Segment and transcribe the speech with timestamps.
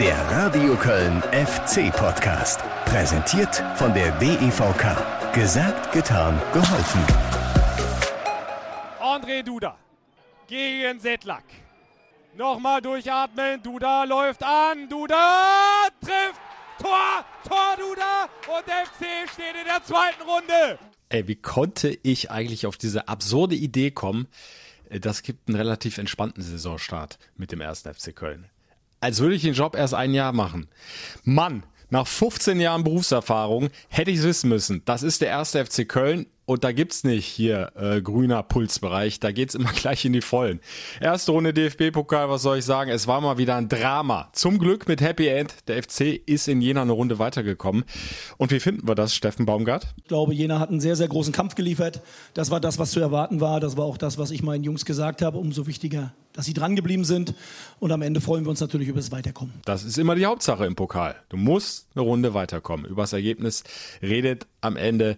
[0.00, 2.60] Der Radio Köln FC Podcast.
[2.84, 5.32] Präsentiert von der DEVK.
[5.32, 7.00] Gesagt, getan, geholfen.
[9.00, 9.76] André Duda
[10.48, 11.44] gegen Sedlak.
[12.36, 13.62] Nochmal durchatmen.
[13.62, 14.88] Duda läuft an.
[14.88, 16.40] Duda trifft.
[16.82, 20.78] Tor, Tor Duda und FC steht in der zweiten Runde.
[21.08, 24.26] Ey, wie konnte ich eigentlich auf diese absurde Idee kommen?
[24.90, 28.50] Das gibt einen relativ entspannten Saisonstart mit dem ersten FC Köln.
[29.00, 30.68] Als würde ich den Job erst ein Jahr machen.
[31.24, 34.82] Mann, nach 15 Jahren Berufserfahrung hätte ich es wissen müssen.
[34.84, 39.32] Das ist der erste FC Köln und da gibt's nicht hier äh, grüner Pulsbereich, da
[39.32, 40.60] geht's immer gleich in die Vollen.
[40.98, 42.90] Erste Runde DFB-Pokal, was soll ich sagen?
[42.90, 44.30] Es war mal wieder ein Drama.
[44.32, 45.54] Zum Glück mit Happy End.
[45.68, 47.84] Der FC ist in Jena eine Runde weitergekommen.
[48.38, 49.88] Und wie finden wir das, Steffen Baumgart?
[49.96, 52.00] Ich glaube, Jena hat einen sehr, sehr großen Kampf geliefert.
[52.32, 53.60] Das war das, was zu erwarten war.
[53.60, 55.36] Das war auch das, was ich meinen Jungs gesagt habe.
[55.36, 57.34] Umso wichtiger, dass sie dran geblieben sind.
[57.80, 59.54] Und am Ende freuen wir uns natürlich über das Weiterkommen.
[59.64, 61.16] Das ist immer die Hauptsache im Pokal.
[61.30, 62.86] Du musst eine Runde weiterkommen.
[62.86, 63.64] Über das Ergebnis
[64.02, 65.16] redet am Ende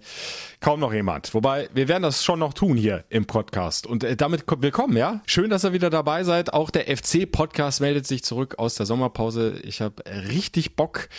[0.61, 1.34] kaum noch jemand.
[1.34, 3.86] Wobei, wir werden das schon noch tun hier im Podcast.
[3.86, 5.20] Und äh, damit willkommen, ja?
[5.27, 6.55] Schön, dass ihr wieder dabei seid.
[6.55, 9.61] Auch der FC-Podcast meldet sich zurück aus der Sommerpause.
[9.62, 11.11] Ich habe richtig Bock,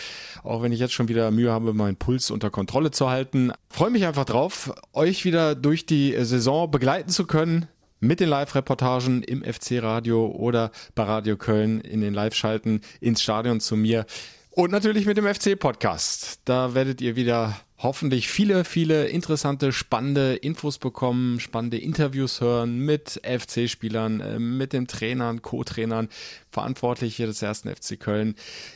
[0.42, 3.52] auch wenn ich jetzt schon wieder Mühe habe, meinen Puls unter Kontrolle zu halten.
[3.70, 7.68] Freue mich einfach drauf, euch wieder durch die Saison begleiten zu können
[8.02, 13.78] mit den Live-Reportagen im FC-Radio oder bei Radio Köln in den Live-Schalten ins Stadion zu
[13.78, 14.06] mir.
[14.50, 16.42] Und natürlich mit dem FC-Podcast.
[16.44, 23.22] Da werdet ihr wieder hoffentlich viele, viele interessante, spannende Infos bekommen, spannende Interviews hören mit
[23.24, 26.10] FC-Spielern, äh, mit den Trainern, Co-Trainern,
[26.52, 28.36] Verantwortliche des ersten FC Köln.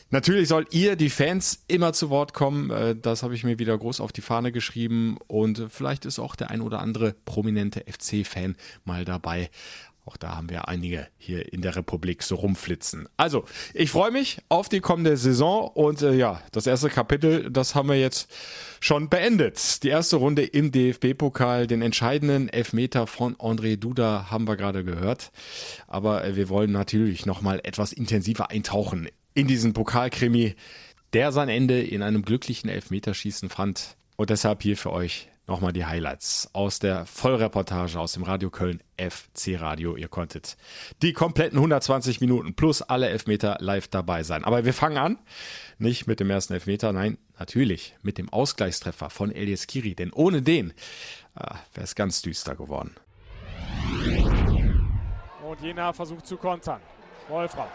[0.09, 2.69] Natürlich sollt ihr, die Fans, immer zu Wort kommen.
[2.69, 5.17] Äh, das habe ich mir wieder groß auf die Fahne geschrieben.
[5.27, 9.49] Und vielleicht ist auch der ein oder andere prominente FC-Fan mal dabei.
[10.07, 13.09] Auch da haben wir einige hier in der Republik so rumflitzen.
[13.17, 17.73] Also, ich freue mich auf die kommende Saison und äh, ja, das erste Kapitel, das
[17.73, 18.31] haben wir jetzt
[18.79, 19.81] schon beendet.
[19.81, 25.31] Die erste Runde im DFB-Pokal, den entscheidenden Elfmeter von André Duda haben wir gerade gehört.
[25.87, 30.55] Aber äh, wir wollen natürlich nochmal etwas intensiver eintauchen in diesen Pokalkrimi,
[31.13, 33.97] der sein Ende in einem glücklichen Elfmeterschießen fand.
[34.17, 38.81] Und deshalb hier für euch nochmal die Highlights aus der Vollreportage aus dem Radio Köln
[38.97, 39.95] FC Radio.
[39.95, 40.57] Ihr konntet
[41.01, 44.43] die kompletten 120 Minuten plus alle Elfmeter live dabei sein.
[44.43, 45.19] Aber wir fangen an,
[45.77, 50.41] nicht mit dem ersten Elfmeter, nein, natürlich mit dem Ausgleichstreffer von Elias Kiri, denn ohne
[50.41, 50.71] den
[51.35, 52.95] äh, wäre es ganz düster geworden.
[55.43, 56.81] Und Jena versucht zu kontern.
[57.27, 57.67] Wolfram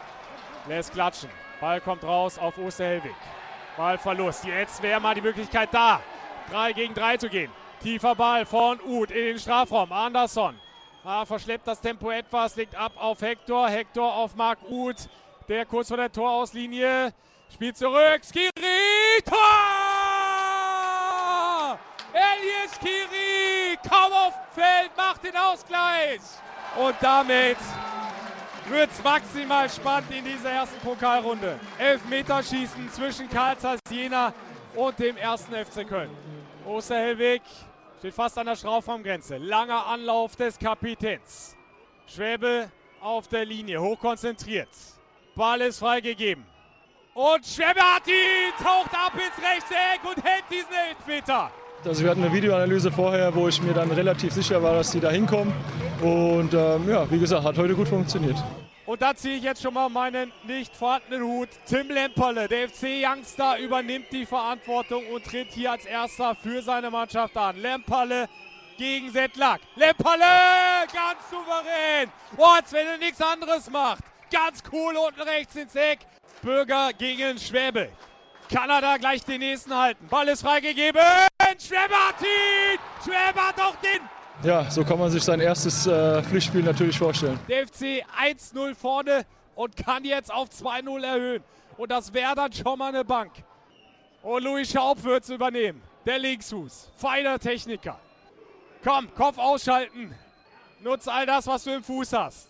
[0.69, 1.31] lässt klatschen.
[1.61, 3.15] Ball kommt raus auf Osterhelwig.
[3.77, 4.45] Ballverlust.
[4.45, 6.03] Jetzt wäre mal die Möglichkeit da,
[6.51, 7.51] 3 gegen 3 zu gehen.
[7.83, 9.93] Tiefer Ball von Uth in den Strafraum.
[9.93, 10.59] Andersson
[11.05, 13.69] ah, verschleppt das Tempo etwas, legt ab auf Hector.
[13.69, 15.09] Hector auf Marc Uth,
[15.49, 17.13] der kurz vor der Torauslinie
[17.53, 18.21] spielt zurück.
[18.23, 19.39] Skiri, Tor!
[22.13, 26.21] Elias Skiri, kaum auf dem Feld, macht den Ausgleich.
[26.77, 27.59] Und damit
[28.69, 31.59] wird es maximal spannend in dieser ersten Pokalrunde.
[31.79, 33.57] Elfmeterschießen zwischen Karl
[33.91, 34.33] Jena
[34.75, 36.11] und dem ersten FC Köln.
[36.67, 37.43] Osterhellweg
[38.01, 39.37] Steht fast an der Strafraumgrenze.
[39.37, 41.55] Langer Anlauf des Kapitäns.
[42.07, 44.71] Schwäbe auf der Linie, hochkonzentriert.
[45.37, 46.43] Ball ist freigegeben.
[47.13, 51.51] Und Schwäbe hat ihn, taucht ab ins Rechtseck und hält diesen Elfmeter.
[51.85, 55.01] Also wir hatten eine Videoanalyse vorher, wo ich mir dann relativ sicher war, dass die
[55.01, 55.53] da hinkommen.
[56.01, 58.37] Und ähm, ja, wie gesagt, hat heute gut funktioniert.
[58.91, 61.49] Und da ziehe ich jetzt schon mal meinen nicht vorhandenen Hut.
[61.65, 67.37] Tim Lemperle, der FC-Youngster, übernimmt die Verantwortung und tritt hier als erster für seine Mannschaft
[67.37, 67.57] an.
[67.57, 68.29] Lemperle
[68.77, 69.61] gegen Settlack.
[69.77, 70.25] Lemperle,
[70.93, 72.11] ganz souverän.
[72.37, 74.03] Oh, als wenn er nichts anderes macht.
[74.29, 76.01] Ganz cool unten rechts ins Eck.
[76.43, 77.91] Bürger gegen Schwäbe.
[78.53, 80.09] Kanada gleich den nächsten halten.
[80.09, 81.01] Ball ist freigegeben.
[81.65, 82.81] Schwäbe hat ihn.
[83.05, 84.01] Schwäbe hat auch den
[84.43, 87.39] ja, so kann man sich sein erstes äh, Pflichtspiel natürlich vorstellen.
[87.49, 91.45] Der FC 1-0 vorne und kann jetzt auf 2-0 erhöhen.
[91.77, 93.33] Und das wäre dann schon mal eine Bank.
[94.23, 95.83] Und Louis Schaub wird es übernehmen.
[96.07, 96.91] Der Linksfuß.
[96.97, 97.99] Feiner Techniker.
[98.83, 100.15] Komm, Kopf ausschalten.
[100.81, 102.49] Nutz all das, was du im Fuß hast.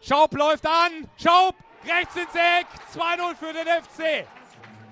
[0.00, 1.08] Schaub läuft an.
[1.16, 1.54] Schaub
[1.86, 2.66] rechts ins Eck.
[2.94, 4.26] 2-0 für den FC.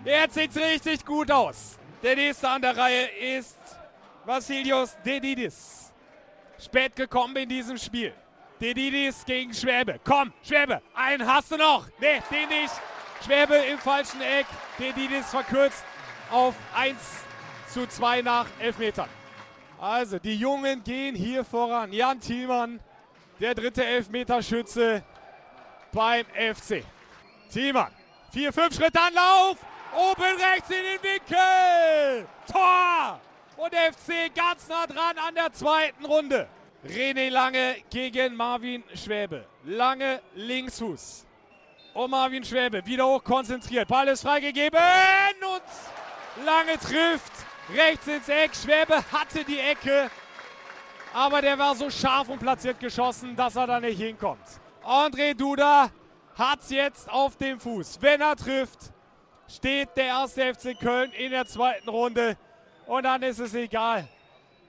[0.04, 1.78] Jetzt sieht es richtig gut aus.
[2.02, 3.06] Der nächste an der Reihe
[3.38, 3.56] ist
[4.24, 5.81] Vassilios Dedidis.
[6.64, 8.14] Spät gekommen in diesem Spiel.
[8.60, 9.98] Dedidis gegen Schwäbe.
[10.04, 11.86] Komm, Schwäbe, einen hast du noch.
[12.00, 12.72] Nee, den nicht.
[13.24, 14.46] Schwäbe im falschen Eck.
[14.78, 15.84] Dedidis verkürzt
[16.30, 16.96] auf 1
[17.68, 19.08] zu 2 nach 11 Metern.
[19.80, 21.92] Also, die Jungen gehen hier voran.
[21.92, 22.80] Jan Thielmann,
[23.40, 25.02] der dritte Elfmeterschütze
[25.92, 26.84] beim FC.
[27.52, 27.92] Thielmann
[28.32, 29.58] Vier, fünf Schritte Anlauf.
[29.94, 32.26] Oben rechts in den Winkel.
[32.50, 33.20] Tor!
[33.56, 36.48] Und FC ganz nah dran an der zweiten Runde.
[36.84, 39.46] René Lange gegen Marvin Schwäbe.
[39.64, 41.26] Lange Linksfuß.
[41.94, 43.86] Und Marvin Schwäbe wieder hoch konzentriert.
[43.86, 44.80] Ball ist freigegeben
[45.40, 47.32] und Lange trifft.
[47.74, 48.50] Rechts ins Eck.
[48.54, 50.10] Schwäbe hatte die Ecke.
[51.14, 54.44] Aber der war so scharf und platziert geschossen, dass er da nicht hinkommt.
[54.82, 55.90] André Duda
[56.34, 57.98] hat es jetzt auf dem Fuß.
[58.00, 58.92] Wenn er trifft,
[59.46, 62.36] steht der erste FC Köln in der zweiten Runde.
[62.86, 64.08] Und dann ist es egal.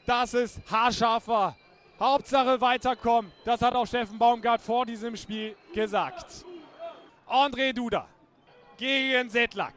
[0.06, 1.56] Das ist haarscharf war.
[2.00, 3.32] Hauptsache weiterkommen.
[3.46, 6.46] Das hat auch Steffen Baumgart vor diesem Spiel gesagt.
[7.28, 8.08] André Duda
[8.78, 9.74] gegen Sedlak.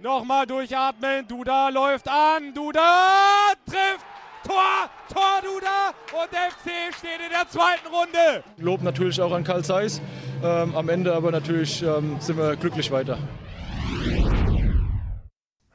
[0.00, 1.26] Nochmal durchatmen.
[1.26, 2.52] Duda läuft an.
[2.54, 4.04] Duda trifft.
[4.46, 8.44] Tor, Tor Duda und der FC steht in der zweiten Runde.
[8.56, 10.00] Lob natürlich auch an Karl Zeiss.
[10.42, 13.18] Ähm, am Ende aber natürlich ähm, sind wir glücklich weiter.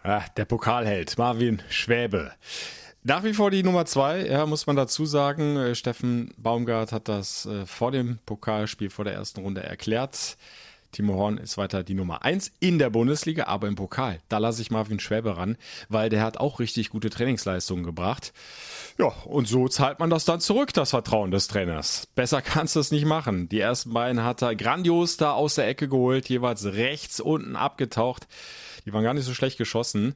[0.06, 2.34] Ja, der Pokalheld Marvin Schwäbe.
[3.04, 5.56] Nach wie vor die Nummer zwei, ja, muss man dazu sagen.
[5.56, 10.38] Äh, Steffen Baumgart hat das äh, vor dem Pokalspiel, vor der ersten Runde erklärt.
[10.92, 14.62] Timo Horn ist weiter die Nummer eins in der Bundesliga, aber im Pokal, da lasse
[14.62, 15.58] ich Marvin Schwäbe ran,
[15.90, 18.32] weil der hat auch richtig gute Trainingsleistungen gebracht.
[19.00, 22.08] Ja, und so zahlt man das dann zurück, das Vertrauen des Trainers.
[22.14, 23.50] Besser kannst du es nicht machen.
[23.50, 28.28] Die ersten beiden hat er grandios da aus der Ecke geholt, jeweils rechts unten abgetaucht.
[28.86, 30.16] Die waren gar nicht so schlecht geschossen.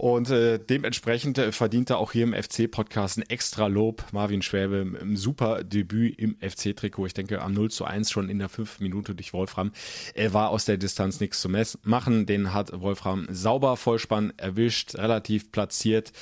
[0.00, 4.04] Und äh, dementsprechend äh, verdient er auch hier im FC-Podcast ein extra Lob.
[4.12, 7.06] Marvin Schwäbe im super Debüt im FC-Trikot.
[7.06, 9.72] Ich denke, am 0 zu 1 schon in der 5 Minute durch Wolfram.
[10.14, 11.50] Er war aus der Distanz nichts zu
[11.82, 12.24] machen.
[12.24, 16.12] Den hat Wolfram sauber Vollspann erwischt, relativ platziert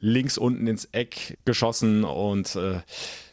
[0.00, 2.80] links unten ins Eck geschossen und äh,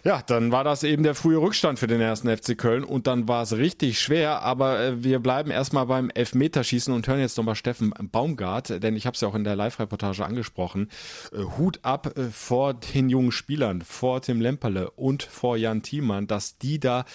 [0.03, 3.27] ja, dann war das eben der frühe Rückstand für den ersten FC Köln und dann
[3.27, 7.55] war es richtig schwer, aber äh, wir bleiben erstmal beim Elfmeterschießen und hören jetzt nochmal
[7.55, 10.89] Steffen Baumgart, denn ich habe es ja auch in der Live-Reportage angesprochen.
[11.31, 16.27] Äh, Hut ab äh, vor den jungen Spielern, vor Tim Lemperle und vor Jan Thiemann,
[16.27, 17.05] dass die da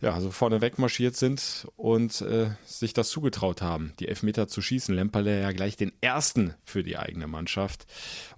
[0.00, 4.94] ja, also vorne wegmarschiert sind und äh, sich das zugetraut haben, die Elfmeter zu schießen.
[4.94, 7.86] Lemperle ja gleich den ersten für die eigene Mannschaft.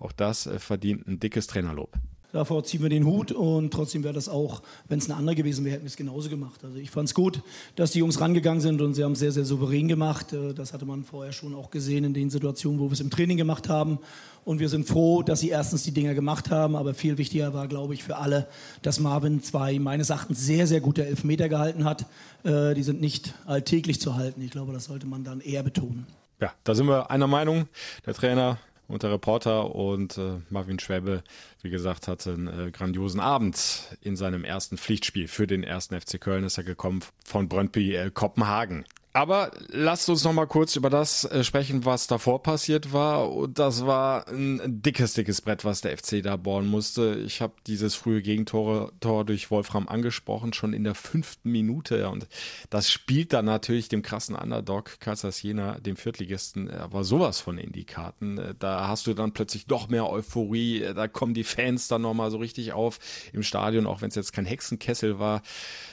[0.01, 1.93] Auch das äh, verdient ein dickes Trainerlob.
[2.33, 5.67] Davor ziehen wir den Hut und trotzdem wäre das auch, wenn es ein anderer gewesen
[5.67, 6.65] wäre, hätten wir es genauso gemacht.
[6.65, 7.43] Also ich fand es gut,
[7.77, 10.33] dass die Jungs rangegangen sind und sie haben es sehr, sehr souverän gemacht.
[10.33, 13.11] Äh, das hatte man vorher schon auch gesehen in den Situationen, wo wir es im
[13.11, 13.99] Training gemacht haben.
[14.45, 17.69] Und wir sind froh, dass sie erstens die Dinger gemacht haben, aber viel wichtiger war,
[17.69, 18.49] glaube ich, für alle,
[18.81, 22.07] dass Marvin zwei meines Erachtens sehr, sehr gute Elfmeter gehalten hat.
[22.45, 24.41] Äh, die sind nicht alltäglich zu halten.
[24.41, 26.07] Ich glaube, das sollte man dann eher betonen.
[26.41, 27.69] Ja, da sind wir einer Meinung.
[28.07, 28.59] Der Trainer
[28.89, 31.23] und der Reporter und äh, Marvin Schwäbe,
[31.63, 36.21] wie gesagt, hatte einen äh, grandiosen Abend in seinem ersten Pflichtspiel für den ersten FC
[36.21, 36.45] Köln.
[36.45, 38.85] Ist er gekommen von Brøndby äh, Kopenhagen.
[39.15, 43.31] Aber lasst uns noch mal kurz über das äh, sprechen, was davor passiert war.
[43.31, 47.17] Und das war ein dickes, dickes Brett, was der FC da bohren musste.
[47.17, 52.09] Ich habe dieses frühe Gegentor Tor durch Wolfram angesprochen, schon in der fünften Minute.
[52.09, 52.27] Und
[52.71, 57.73] das spielt dann natürlich dem krassen Underdog Kassas Jena, dem Viertligisten, aber sowas von in
[57.73, 58.55] die Karten.
[58.61, 60.87] Da hast du dann plötzlich doch mehr Euphorie.
[60.95, 62.99] Da kommen die Fans dann noch mal so richtig auf
[63.35, 65.43] im Stadion, auch wenn es jetzt kein Hexenkessel war.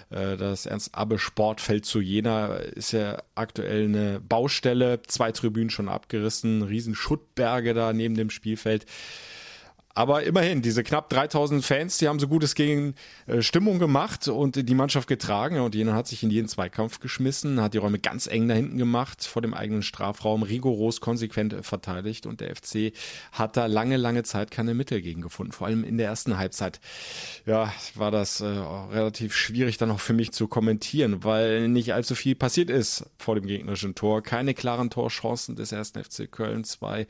[0.10, 6.96] Äh, das Ernst-Abbe-Sportfeld zu Jena ist ja aktuell eine Baustelle, zwei Tribünen schon abgerissen, riesen
[6.96, 8.86] Schuttberge da neben dem Spielfeld.
[9.96, 12.96] Aber immerhin, diese knapp 3000 Fans, die haben so gut es gegen
[13.28, 15.60] äh, Stimmung gemacht und die Mannschaft getragen.
[15.60, 18.78] Und Jena hat sich in jeden Zweikampf geschmissen, hat die Räume ganz eng da hinten
[18.78, 22.26] gemacht, vor dem eigenen Strafraum, rigoros, konsequent verteidigt.
[22.26, 22.94] Und der FC
[23.34, 25.52] hat da lange, lange Zeit keine Mittel gegen gefunden.
[25.52, 26.80] Vor allem in der ersten Halbzeit,
[27.46, 32.16] ja, war das äh, relativ schwierig dann auch für mich zu kommentieren, weil nicht allzu
[32.16, 34.22] viel passiert ist vor dem gegnerischen Tor.
[34.22, 37.08] Keine klaren Torchancen des ersten FC Köln, zwei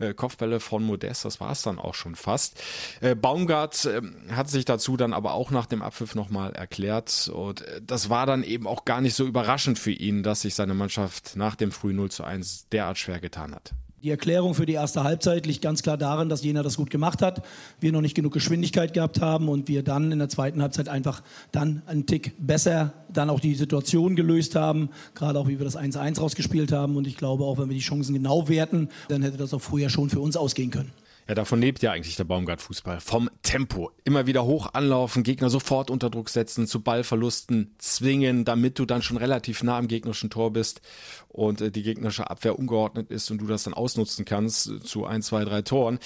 [0.00, 2.62] äh, Kopfbälle von Modest, das war es dann auch schon fast fast.
[3.02, 4.00] Äh, Baumgart äh,
[4.34, 8.24] hat sich dazu dann aber auch nach dem Abpfiff nochmal erklärt und äh, das war
[8.24, 11.72] dann eben auch gar nicht so überraschend für ihn, dass sich seine Mannschaft nach dem
[11.72, 13.74] frühen 0 zu 1 derart schwer getan hat.
[14.02, 17.22] Die Erklärung für die erste Halbzeit liegt ganz klar darin, dass Jena das gut gemacht
[17.22, 17.44] hat,
[17.78, 21.22] wir noch nicht genug Geschwindigkeit gehabt haben und wir dann in der zweiten Halbzeit einfach
[21.52, 25.78] dann einen Tick besser dann auch die Situation gelöst haben, gerade auch wie wir das
[25.78, 29.36] 1-1 rausgespielt haben und ich glaube auch, wenn wir die Chancen genau werten, dann hätte
[29.36, 30.92] das auch früher schon für uns ausgehen können.
[31.28, 33.00] Ja, davon lebt ja eigentlich der Baumgart-Fußball.
[33.00, 33.92] Vom Tempo.
[34.04, 39.02] Immer wieder hoch anlaufen, Gegner sofort unter Druck setzen, zu Ballverlusten zwingen, damit du dann
[39.02, 40.80] schon relativ nah am gegnerischen Tor bist
[41.28, 45.22] und äh, die gegnerische Abwehr ungeordnet ist und du das dann ausnutzen kannst zu ein,
[45.22, 46.00] zwei, drei Toren.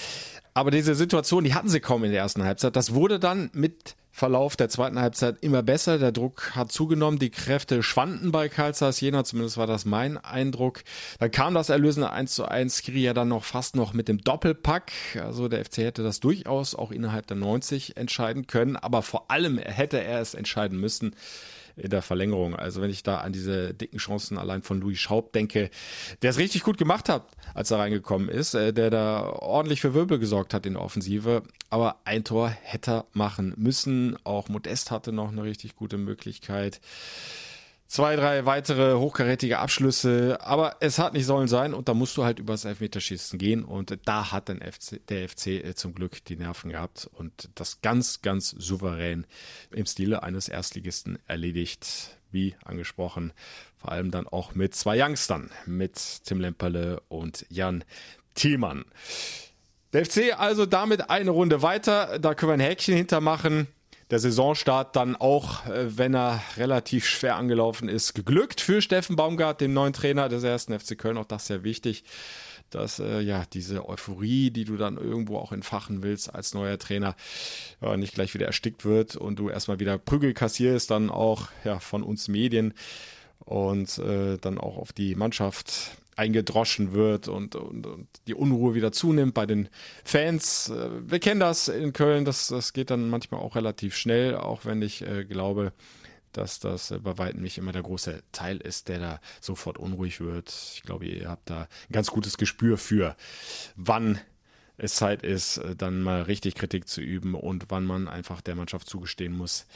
[0.52, 2.76] Aber diese Situation, die hatten sie kaum in der ersten Halbzeit.
[2.76, 5.98] Das wurde dann mit Verlauf der zweiten Halbzeit immer besser.
[5.98, 7.18] Der Druck hat zugenommen.
[7.18, 9.24] Die Kräfte schwanden bei Karl Zeiss Jena.
[9.24, 10.84] Zumindest war das mein Eindruck.
[11.18, 12.78] Dann kam das erlösende 1 zu 1.
[12.78, 14.90] Skiri ja dann noch fast noch mit dem Doppelpack.
[15.22, 18.76] Also der FC hätte das durchaus auch innerhalb der 90 entscheiden können.
[18.76, 21.14] Aber vor allem hätte er es entscheiden müssen
[21.76, 22.56] in der Verlängerung.
[22.56, 25.70] Also wenn ich da an diese dicken Chancen allein von Louis Schaub denke,
[26.22, 29.94] der es richtig gut gemacht hat, als er reingekommen ist, äh, der da ordentlich für
[29.94, 31.42] Wirbel gesorgt hat in der Offensive.
[31.70, 34.16] Aber ein Tor hätte er machen müssen.
[34.24, 36.80] Auch Modest hatte noch eine richtig gute Möglichkeit
[37.86, 42.24] zwei, drei weitere hochkarätige Abschlüsse, aber es hat nicht sollen sein und da musst du
[42.24, 43.64] halt übers Elfmeterschießen gehen.
[43.64, 47.80] Und da hat dann FC, der FC äh, zum Glück die Nerven gehabt und das
[47.80, 49.26] ganz, ganz souverän
[49.70, 53.32] im Stile eines Erstligisten erledigt, wie angesprochen,
[53.76, 57.84] vor allem dann auch mit zwei Youngstern, mit Tim Lemperle und Jan
[58.34, 58.84] Thielmann.
[59.92, 63.68] Der FC also damit eine Runde weiter, da können wir ein Häkchen hintermachen
[64.10, 69.60] der Saisonstart dann auch, äh, wenn er relativ schwer angelaufen ist, geglückt für Steffen Baumgart,
[69.60, 71.18] dem neuen Trainer des ersten FC Köln.
[71.18, 72.04] Auch das sehr wichtig,
[72.70, 77.16] dass äh, ja diese Euphorie, die du dann irgendwo auch entfachen willst als neuer Trainer,
[77.80, 81.80] ja, nicht gleich wieder erstickt wird und du erstmal wieder Prügel kassierst, dann auch ja
[81.80, 82.74] von uns Medien
[83.44, 88.90] und äh, dann auch auf die Mannschaft eingedroschen wird und, und, und die Unruhe wieder
[88.90, 89.68] zunimmt bei den
[90.02, 90.70] Fans.
[90.70, 94.64] Äh, wir kennen das in Köln, das, das geht dann manchmal auch relativ schnell, auch
[94.64, 95.72] wenn ich äh, glaube,
[96.32, 100.20] dass das äh, bei weitem nicht immer der große Teil ist, der da sofort unruhig
[100.20, 100.54] wird.
[100.74, 103.14] Ich glaube, ihr habt da ein ganz gutes Gespür für,
[103.76, 104.18] wann
[104.78, 108.54] es Zeit ist, äh, dann mal richtig Kritik zu üben und wann man einfach der
[108.54, 109.66] Mannschaft zugestehen muss,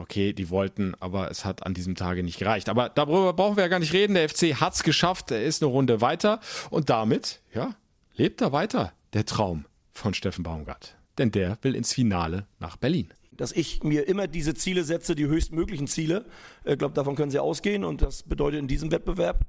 [0.00, 2.68] okay, die wollten, aber es hat an diesem Tage nicht gereicht.
[2.68, 4.14] Aber darüber brauchen wir ja gar nicht reden.
[4.14, 6.40] Der FC hat es geschafft, er ist eine Runde weiter
[6.70, 7.74] und damit, ja,
[8.14, 10.96] lebt er weiter, der Traum von Steffen Baumgart.
[11.18, 15.26] Denn der will ins Finale nach Berlin dass ich mir immer diese Ziele setze, die
[15.26, 16.26] höchstmöglichen Ziele.
[16.66, 19.46] Ich glaube, davon können Sie ausgehen und das bedeutet in diesem Wettbewerb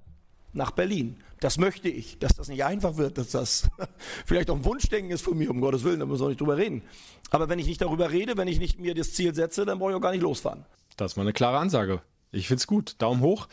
[0.54, 1.18] nach Berlin.
[1.40, 3.70] Das möchte ich, dass das nicht einfach wird, dass das
[4.26, 6.58] vielleicht auch ein Wunschdenken ist von mir, um Gottes Willen, da müssen wir nicht drüber
[6.58, 6.84] reden.
[7.30, 9.92] Aber wenn ich nicht darüber rede, wenn ich nicht mir das Ziel setze, dann brauche
[9.92, 10.66] ich auch gar nicht losfahren.
[10.98, 12.02] Das war eine klare Ansage.
[12.32, 12.96] Ich finde es gut.
[13.00, 13.48] Daumen hoch.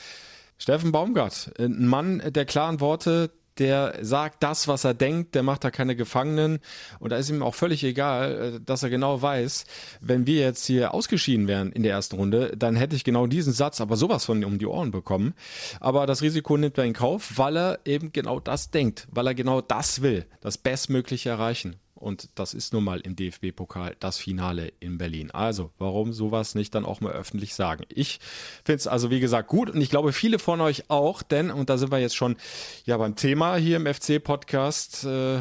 [0.59, 5.65] Steffen Baumgart, ein Mann der klaren Worte, der sagt das, was er denkt, der macht
[5.65, 6.61] da keine Gefangenen
[6.99, 9.65] und da ist ihm auch völlig egal, äh, dass er genau weiß,
[10.01, 13.53] wenn wir jetzt hier ausgeschieden wären in der ersten Runde, dann hätte ich genau diesen
[13.53, 15.35] Satz aber sowas von um die Ohren bekommen.
[15.81, 19.35] Aber das Risiko nimmt er in Kauf, weil er eben genau das denkt, weil er
[19.35, 21.77] genau das will, das Bestmögliche erreichen.
[21.99, 25.33] Und das ist nun mal im DFB-Pokal das Finale in Berlin.
[25.33, 27.85] Also, warum sowas nicht dann auch mal öffentlich sagen?
[27.89, 28.21] Ich
[28.65, 31.71] finde es also, wie gesagt, gut und ich glaube, viele von euch auch, denn, und
[31.71, 32.37] da sind wir jetzt schon
[32.85, 35.41] ja beim Thema hier im FC-Podcast, äh,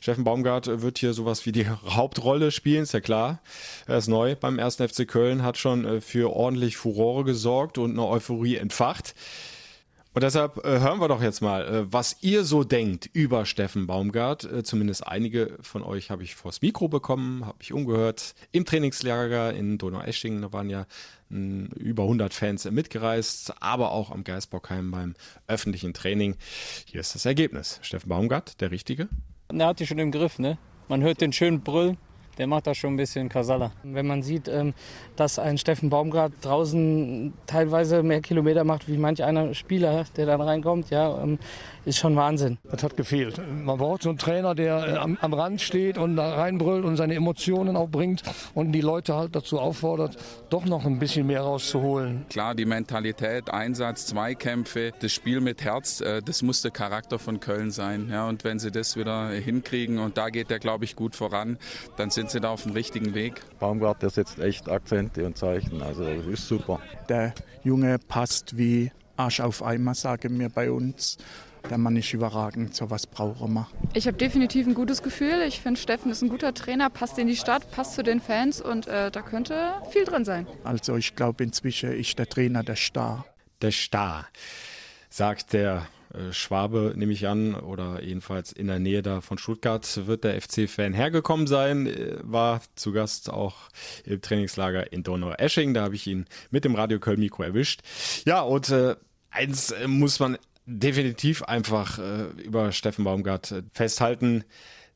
[0.00, 3.40] Steffen Baumgart wird hier sowas wie die Hauptrolle spielen, ist ja klar.
[3.86, 7.92] Er ist neu beim ersten FC Köln, hat schon äh, für ordentlich Furore gesorgt und
[7.92, 9.14] eine Euphorie entfacht.
[10.14, 13.86] Und deshalb äh, hören wir doch jetzt mal, äh, was ihr so denkt über Steffen
[13.86, 14.44] Baumgart.
[14.44, 18.34] Äh, zumindest einige von euch habe ich vors Mikro bekommen, habe ich umgehört.
[18.52, 20.86] Im Trainingslager in Donaueschingen, da waren ja
[21.30, 25.14] mh, über 100 Fans mitgereist, aber auch am Geisbockheim beim
[25.46, 26.36] öffentlichen Training.
[26.84, 27.78] Hier ist das Ergebnis.
[27.80, 29.08] Steffen Baumgart, der Richtige.
[29.48, 30.58] Er hat die schon im Griff, ne?
[30.88, 31.96] Man hört den schönen Brüllen
[32.38, 33.72] der macht da schon ein bisschen Kasala.
[33.82, 34.74] Wenn man sieht, ähm,
[35.16, 40.40] dass ein Steffen Baumgart draußen teilweise mehr Kilometer macht wie manch einer Spieler, der dann
[40.40, 41.38] reinkommt, ja, ähm,
[41.84, 42.58] ist schon Wahnsinn.
[42.70, 43.40] Das hat gefehlt.
[43.64, 46.96] Man braucht so einen Trainer, der äh, am, am Rand steht und da reinbrüllt und
[46.96, 48.22] seine Emotionen auch bringt
[48.54, 50.16] und die Leute halt dazu auffordert,
[50.48, 52.24] doch noch ein bisschen mehr rauszuholen.
[52.30, 57.40] Klar, die Mentalität, Einsatz, Zweikämpfe, das Spiel mit Herz, äh, das muss der Charakter von
[57.40, 58.08] Köln sein.
[58.10, 61.58] Ja, und wenn sie das wieder hinkriegen und da geht der, glaube ich, gut voran,
[61.96, 63.42] dann sind sie da auf dem richtigen Weg.
[63.58, 66.80] Baumgart, der setzt echt Akzente und Zeichen, also das ist super.
[67.08, 71.18] Der Junge passt wie Arsch auf Eimer, sagen wir bei uns
[71.70, 73.66] der Mann ist überragend, so was braucht man.
[73.94, 75.42] Ich habe definitiv ein gutes Gefühl.
[75.46, 78.60] Ich finde, Steffen ist ein guter Trainer, passt in die Stadt, passt zu den Fans
[78.60, 80.46] und äh, da könnte viel drin sein.
[80.64, 83.24] Also ich glaube, inzwischen ist der Trainer der Star.
[83.60, 84.26] Der Star,
[85.08, 85.86] sagt der
[86.30, 90.92] Schwabe, nehme ich an, oder jedenfalls in der Nähe da von Stuttgart wird der FC-Fan
[90.92, 93.56] hergekommen sein, äh, war zu Gast auch
[94.04, 97.80] im Trainingslager in Donau-Esching, da habe ich ihn mit dem Radio Köln-Mikro erwischt.
[98.24, 98.96] Ja, und äh,
[99.30, 104.44] eins äh, muss man definitiv einfach äh, über Steffen Baumgart äh, festhalten.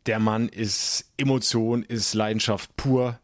[0.07, 3.19] Der Mann ist Emotion, ist Leidenschaft pur.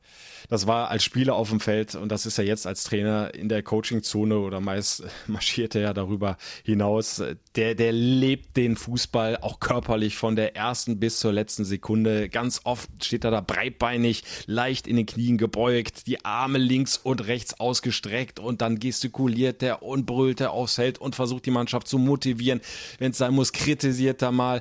[0.49, 3.49] Das war als Spieler auf dem Feld und das ist er jetzt als Trainer in
[3.49, 7.23] der Coachingzone oder meist marschiert er ja darüber hinaus.
[7.57, 12.29] Der, der lebt den Fußball auch körperlich von der ersten bis zur letzten Sekunde.
[12.29, 17.27] Ganz oft steht er da breitbeinig, leicht in den Knien gebeugt, die Arme links und
[17.27, 21.87] rechts ausgestreckt und dann gestikuliert er und brüllt er aufs Feld und versucht die Mannschaft
[21.89, 22.61] zu motivieren.
[22.99, 24.61] Wenn es sein muss, kritisiert er mal.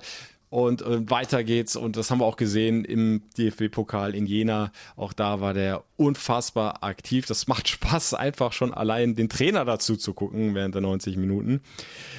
[0.51, 1.77] Und äh, weiter geht's.
[1.77, 4.73] Und das haben wir auch gesehen im DFB-Pokal in Jena.
[4.97, 7.25] Auch da war der unfassbar aktiv.
[7.25, 11.61] Das macht Spaß, einfach schon allein den Trainer dazu zu gucken während der 90 Minuten.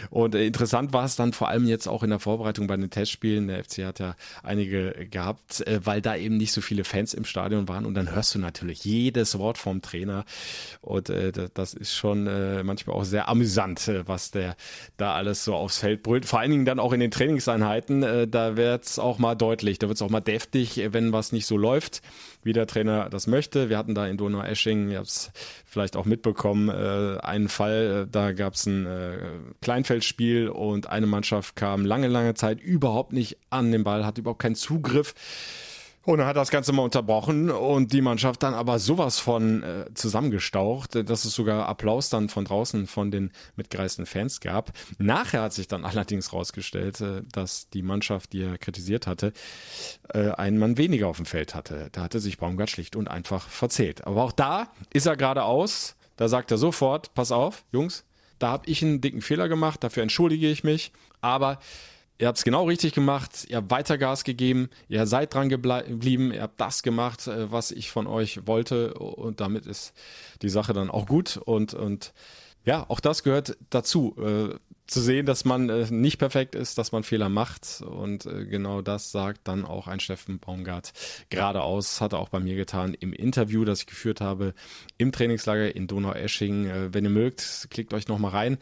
[0.08, 2.88] Und äh, interessant war es dann vor allem jetzt auch in der Vorbereitung bei den
[2.88, 3.48] Testspielen.
[3.48, 7.26] Der FC hat ja einige gehabt, äh, weil da eben nicht so viele Fans im
[7.26, 7.84] Stadion waren.
[7.84, 10.24] Und dann hörst du natürlich jedes Wort vom Trainer.
[10.80, 14.56] Und äh, das ist schon äh, manchmal auch sehr amüsant, äh, was der
[14.96, 16.24] da alles so aufs Feld brüllt.
[16.24, 18.02] Vor allen Dingen dann auch in den Trainingseinheiten.
[18.02, 21.56] Äh, da wird's auch mal deutlich, da wird's auch mal deftig, wenn was nicht so
[21.56, 22.02] läuft,
[22.42, 23.68] wie der Trainer das möchte.
[23.68, 25.30] Wir hatten da in Donau-Esching, ihr habt es
[25.64, 29.18] vielleicht auch mitbekommen, äh, einen Fall, da gab's ein äh,
[29.60, 34.42] Kleinfeldspiel und eine Mannschaft kam lange, lange Zeit überhaupt nicht an den Ball, hat überhaupt
[34.42, 35.14] keinen Zugriff
[36.04, 39.84] und dann hat das Ganze mal unterbrochen und die Mannschaft dann aber sowas von äh,
[39.94, 44.72] zusammengestaucht, dass es sogar Applaus dann von draußen von den mitgereisten Fans gab.
[44.98, 49.32] Nachher hat sich dann allerdings rausgestellt, äh, dass die Mannschaft, die er kritisiert hatte,
[50.12, 51.88] äh, einen Mann weniger auf dem Feld hatte.
[51.92, 54.06] Da hatte sich Baumgart schlicht und einfach verzählt.
[54.06, 55.94] Aber auch da ist er geradeaus.
[56.16, 58.04] Da sagt er sofort, pass auf, Jungs,
[58.38, 60.92] da habe ich einen dicken Fehler gemacht, dafür entschuldige ich mich.
[61.20, 61.58] Aber
[62.18, 66.32] Ihr habt es genau richtig gemacht, ihr habt weiter Gas gegeben, ihr seid dran geblieben,
[66.32, 69.92] ihr habt das gemacht, äh, was ich von euch wollte und damit ist
[70.42, 72.12] die Sache dann auch gut und, und
[72.64, 74.14] ja, auch das gehört dazu.
[74.92, 77.80] Zu sehen, dass man äh, nicht perfekt ist, dass man Fehler macht.
[77.80, 80.92] Und äh, genau das sagt dann auch ein Steffen Baumgart
[81.30, 84.52] geradeaus, hat er auch bei mir getan im Interview, das ich geführt habe
[84.98, 86.66] im Trainingslager in Donau-Esching.
[86.66, 88.58] Äh, wenn ihr mögt, klickt euch nochmal rein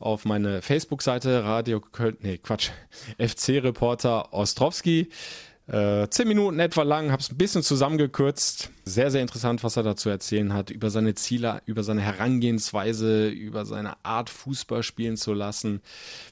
[0.00, 2.70] auf meine Facebook-Seite Radio Köln, nee, Quatsch,
[3.18, 5.10] FC-Reporter Ostrowski.
[5.68, 8.70] Äh, zehn Minuten etwa lang, habe es ein bisschen zusammengekürzt.
[8.86, 13.66] Sehr, sehr interessant, was er dazu erzählen hat, über seine Ziele, über seine Herangehensweise, über
[13.66, 15.82] seine Art, Fußball spielen zu lassen.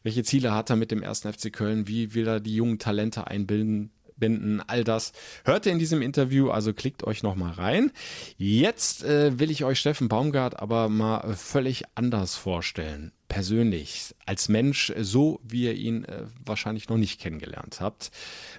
[0.03, 1.87] Welche Ziele hat er mit dem ersten FC Köln?
[1.87, 3.91] Wie will er die jungen Talente einbilden?
[4.17, 5.13] Binden, all das
[5.45, 7.93] hört ihr in diesem Interview, also klickt euch noch mal rein.
[8.37, 14.93] Jetzt äh, will ich euch Steffen Baumgart aber mal völlig anders vorstellen persönlich, als Mensch,
[14.99, 18.11] so wie ihr ihn äh, wahrscheinlich noch nicht kennengelernt habt,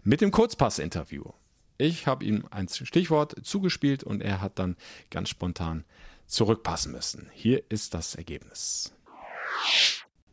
[0.03, 1.23] mit dem Kurzpass-Interview.
[1.77, 4.75] Ich habe ihm ein Stichwort zugespielt und er hat dann
[5.11, 5.85] ganz spontan
[6.25, 7.29] zurückpassen müssen.
[7.33, 8.93] Hier ist das Ergebnis.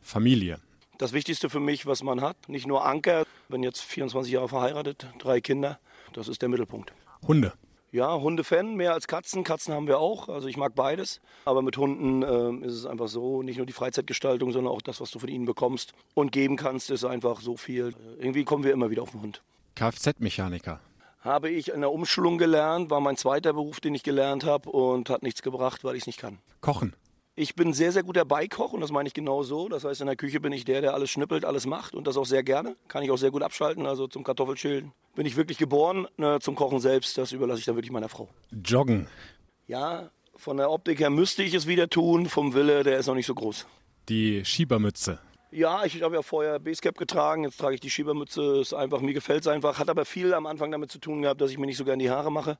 [0.01, 0.59] Familie.
[0.97, 5.07] Das Wichtigste für mich, was man hat, nicht nur Anker, bin jetzt 24 Jahre verheiratet,
[5.19, 5.77] drei Kinder,
[6.13, 6.93] das ist der Mittelpunkt.
[7.27, 7.53] Hunde.
[7.91, 9.43] Ja, Hundefan, mehr als Katzen.
[9.43, 10.27] Katzen haben wir auch.
[10.27, 11.21] Also ich mag beides.
[11.45, 14.99] Aber mit Hunden äh, ist es einfach so, nicht nur die Freizeitgestaltung, sondern auch das,
[14.99, 17.93] was du von ihnen bekommst und geben kannst, ist einfach so viel.
[18.17, 19.41] Irgendwie kommen wir immer wieder auf den Hund.
[19.75, 20.81] Kfz-Mechaniker.
[21.21, 25.09] Habe ich in der Umschulung gelernt, war mein zweiter Beruf, den ich gelernt habe und
[25.09, 26.39] hat nichts gebracht, weil ich es nicht kann.
[26.61, 26.95] Kochen.
[27.37, 29.67] Ich bin sehr, sehr guter Beikoch und das meine ich genau so.
[29.67, 32.15] Das heißt, in der Küche bin ich der, der alles schnippelt, alles macht und das
[32.15, 32.77] auch sehr gerne.
[32.87, 34.93] Kann ich auch sehr gut abschalten, also zum Kartoffelschälen.
[35.15, 38.29] Bin ich wirklich geboren, ne, zum Kochen selbst, das überlasse ich dann wirklich meiner Frau.
[38.63, 39.07] Joggen.
[39.67, 43.15] Ja, von der Optik her müsste ich es wieder tun, vom Wille, der ist noch
[43.15, 43.67] nicht so groß.
[44.07, 45.19] Die Schiebermütze.
[45.51, 49.13] Ja, ich habe ja vorher Basecap getragen, jetzt trage ich die Schiebermütze, ist einfach, mir
[49.13, 51.65] gefällt es einfach, hat aber viel am Anfang damit zu tun gehabt, dass ich mir
[51.65, 52.57] nicht so gerne die Haare mache.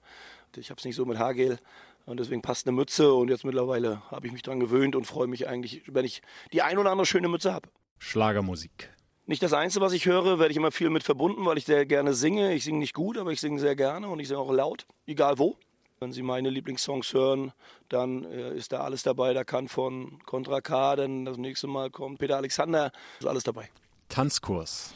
[0.58, 1.60] Ich habe es nicht so mit Haargel.
[2.06, 5.28] Und deswegen passt eine Mütze und jetzt mittlerweile habe ich mich daran gewöhnt und freue
[5.28, 6.22] mich eigentlich, wenn ich
[6.54, 7.70] die ein oder andere schöne Mütze habe.
[7.98, 8.92] Schlagermusik.
[9.26, 11.88] Nicht das Einzige, was ich höre, werde ich immer viel mit verbunden, weil ich sehr
[11.88, 12.54] gerne singe.
[12.54, 15.40] Ich singe nicht gut, aber ich singe sehr gerne und ich singe auch laut, egal
[15.40, 15.58] wo.
[16.00, 17.52] Wenn Sie meine Lieblingssongs hören,
[17.90, 19.34] dann äh, ist da alles dabei.
[19.34, 23.70] Da kann von Contra K, dann das nächste Mal kommt Peter Alexander, ist alles dabei.
[24.10, 24.94] Tanzkurs.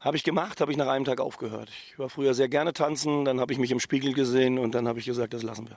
[0.00, 1.68] Habe ich gemacht, habe ich nach einem Tag aufgehört.
[1.68, 4.88] Ich war früher sehr gerne tanzen, dann habe ich mich im Spiegel gesehen und dann
[4.88, 5.76] habe ich gesagt, das lassen wir.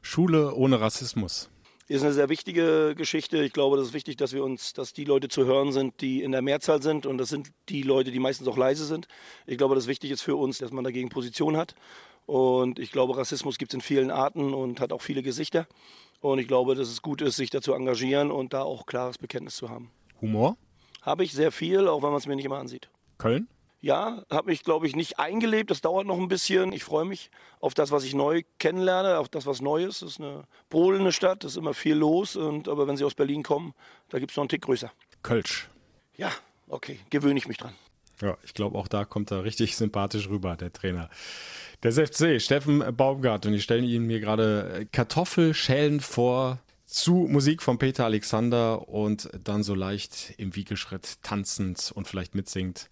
[0.00, 1.50] Schule ohne Rassismus.
[1.88, 3.42] Ist eine sehr wichtige Geschichte.
[3.42, 6.22] Ich glaube, das ist wichtig, dass wir uns, dass die Leute zu hören sind, die
[6.22, 7.06] in der Mehrzahl sind.
[7.06, 9.08] Und das sind die Leute, die meistens auch leise sind.
[9.46, 11.74] Ich glaube, das wichtig ist für uns, dass man dagegen Position hat.
[12.26, 15.66] Und ich glaube, Rassismus gibt es in vielen Arten und hat auch viele Gesichter.
[16.20, 19.56] Und ich glaube, dass es gut ist, sich dazu engagieren und da auch klares Bekenntnis
[19.56, 19.90] zu haben.
[20.20, 20.58] Humor?
[21.00, 22.90] Habe ich sehr viel, auch wenn man es mir nicht immer ansieht.
[23.18, 23.48] Köln?
[23.80, 25.70] Ja, habe mich, glaube ich, nicht eingelebt.
[25.70, 26.72] Das dauert noch ein bisschen.
[26.72, 30.00] Ich freue mich auf das, was ich neu kennenlerne, auf das, was Neues.
[30.00, 32.34] Das ist eine brodelnde Stadt, es ist immer viel los.
[32.34, 33.74] Und, aber wenn Sie aus Berlin kommen,
[34.08, 34.90] da gibt es noch einen Tick größer.
[35.22, 35.68] Kölsch.
[36.16, 36.32] Ja,
[36.68, 37.74] okay, gewöhne ich mich dran.
[38.20, 41.08] Ja, ich glaube, auch da kommt er richtig sympathisch rüber, der Trainer.
[41.84, 47.78] Der FC, Steffen Baumgart, und ich stelle Ihnen mir gerade Kartoffelschälen vor zu Musik von
[47.78, 52.88] Peter Alexander und dann so leicht im Wiegeschritt tanzend und vielleicht mitsingt.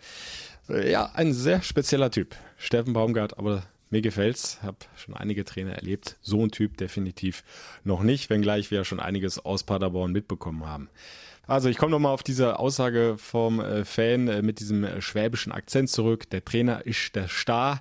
[0.68, 6.16] Ja, ein sehr spezieller Typ, Steffen Baumgart, aber mir gefällt's, habe schon einige Trainer erlebt.
[6.20, 7.42] So ein Typ definitiv
[7.84, 10.90] noch nicht, wenngleich wir schon einiges aus Paderborn mitbekommen haben.
[11.46, 15.52] Also ich komme nochmal auf diese Aussage vom äh, Fan äh, mit diesem äh, schwäbischen
[15.52, 16.28] Akzent zurück.
[16.30, 17.80] Der Trainer ist der Star.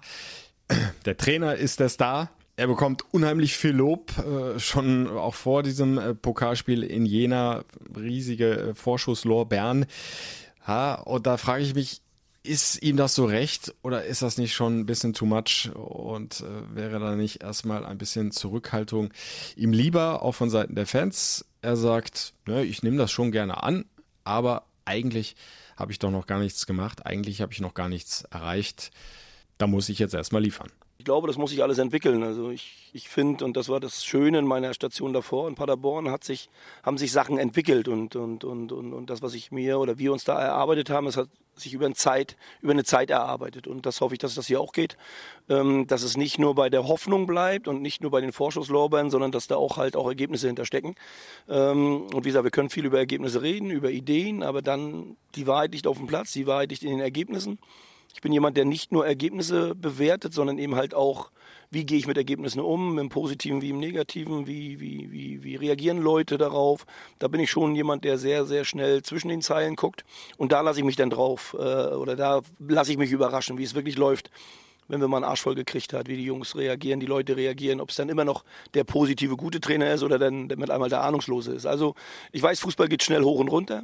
[1.06, 2.32] Der Trainer ist der Star.
[2.58, 7.66] Er bekommt unheimlich viel Lob, äh, schon auch vor diesem äh, Pokalspiel in Jena.
[7.96, 9.86] Riesige äh, Vorschusslorbeeren.
[10.66, 12.02] Ja, und da frage ich mich,
[12.44, 16.42] ist ihm das so recht oder ist das nicht schon ein bisschen too much und
[16.42, 19.12] äh, wäre da nicht erstmal ein bisschen Zurückhaltung
[19.56, 21.46] ihm lieber, auch von Seiten der Fans?
[21.62, 23.86] Er sagt, ne, ich nehme das schon gerne an,
[24.24, 25.36] aber eigentlich
[25.76, 28.92] habe ich doch noch gar nichts gemacht, eigentlich habe ich noch gar nichts erreicht.
[29.58, 30.70] Da muss ich jetzt erstmal liefern.
[31.06, 32.24] Ich glaube, das muss sich alles entwickeln.
[32.24, 36.10] Also ich, ich finde, und das war das Schöne in meiner Station davor in Paderborn,
[36.10, 36.50] hat sich,
[36.82, 40.12] haben sich Sachen entwickelt und, und, und, und, und das, was ich mir oder wir
[40.12, 43.68] uns da erarbeitet haben, es hat sich über eine Zeit, über eine Zeit erarbeitet.
[43.68, 44.98] Und das hoffe ich, dass das hier auch geht.
[45.48, 49.12] Ähm, dass es nicht nur bei der Hoffnung bleibt und nicht nur bei den Vorschusslorbeeren,
[49.12, 50.96] sondern dass da auch halt auch Ergebnisse hinterstecken.
[51.48, 55.46] Ähm, und wie gesagt, wir können viel über Ergebnisse reden, über Ideen, aber dann die
[55.46, 57.60] Wahrheit liegt auf dem Platz, die Wahrheit liegt in den Ergebnissen.
[58.16, 61.32] Ich bin jemand, der nicht nur Ergebnisse bewertet, sondern eben halt auch,
[61.70, 65.58] wie gehe ich mit Ergebnissen um, im Positiven wie im Negativen, wie, wie, wie, wie
[65.58, 66.86] reagieren Leute darauf.
[67.20, 70.06] Da bin ich schon jemand, der sehr, sehr schnell zwischen den Zeilen guckt.
[70.38, 71.62] Und da lasse ich mich dann drauf, äh,
[71.94, 74.32] oder da lasse ich mich überraschen, wie es wirklich läuft
[74.88, 77.82] wenn wir mal einen Arsch voll gekriegt hat, wie die Jungs reagieren, die Leute reagieren,
[77.82, 81.02] ob es dann immer noch der positive, gute Trainer ist oder dann mit einmal der
[81.02, 81.66] Ahnungslose ist.
[81.66, 81.96] Also
[82.32, 83.82] ich weiß, Fußball geht schnell hoch und runter.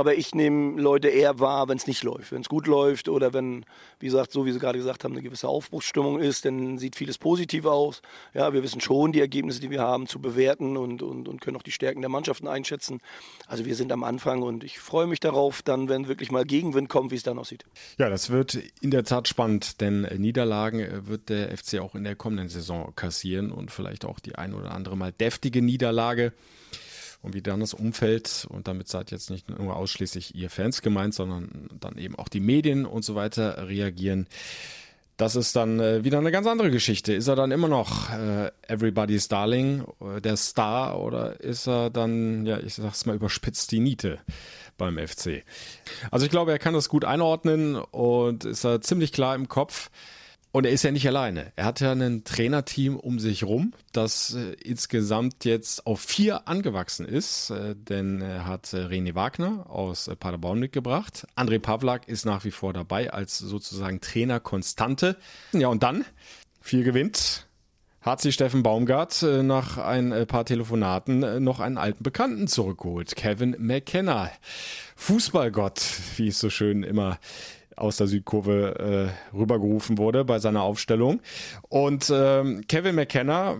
[0.00, 2.32] Aber ich nehme Leute eher wahr, wenn es nicht läuft.
[2.32, 3.66] Wenn es gut läuft oder wenn,
[3.98, 7.18] wie gesagt, so wie Sie gerade gesagt haben, eine gewisse Aufbruchsstimmung ist, dann sieht vieles
[7.18, 8.00] positiv aus.
[8.32, 11.58] Ja, wir wissen schon die Ergebnisse, die wir haben, zu bewerten und, und, und können
[11.58, 13.02] auch die Stärken der Mannschaften einschätzen.
[13.46, 16.88] Also wir sind am Anfang und ich freue mich darauf, dann, wenn wirklich mal Gegenwind
[16.88, 17.66] kommt, wie es dann aussieht.
[17.98, 22.16] Ja, das wird in der Tat spannend, denn Niederlagen wird der FC auch in der
[22.16, 26.32] kommenden Saison kassieren und vielleicht auch die ein oder andere mal deftige Niederlage
[27.22, 31.14] und wie dann das Umfeld, und damit seid jetzt nicht nur ausschließlich ihr Fans gemeint,
[31.14, 34.26] sondern dann eben auch die Medien und so weiter reagieren.
[35.20, 37.12] Das ist dann äh, wieder eine ganz andere Geschichte.
[37.12, 42.46] Ist er dann immer noch äh, Everybody's Darling, äh, der Star, oder ist er dann,
[42.46, 44.18] ja, ich sag's mal überspitzt, die Niete
[44.78, 45.44] beim FC?
[46.10, 49.90] Also ich glaube, er kann das gut einordnen und ist er ziemlich klar im Kopf.
[50.52, 51.52] Und er ist ja nicht alleine.
[51.54, 57.06] Er hat ja ein Trainerteam um sich rum, das äh, insgesamt jetzt auf vier angewachsen
[57.06, 61.24] ist, äh, denn er hat äh, René Wagner aus Paderborn mitgebracht.
[61.36, 65.16] André Pavlak ist nach wie vor dabei als sozusagen Trainerkonstante.
[65.52, 66.04] Ja, und dann,
[66.60, 67.46] viel gewinnt,
[68.00, 73.14] hat sich Steffen Baumgart nach ein paar Telefonaten noch einen alten Bekannten zurückgeholt.
[73.14, 74.30] Kevin McKenna.
[74.96, 75.82] Fußballgott,
[76.16, 77.18] wie es so schön immer
[77.80, 81.20] aus der Südkurve äh, rübergerufen wurde bei seiner Aufstellung.
[81.68, 83.56] Und ähm, Kevin McKenna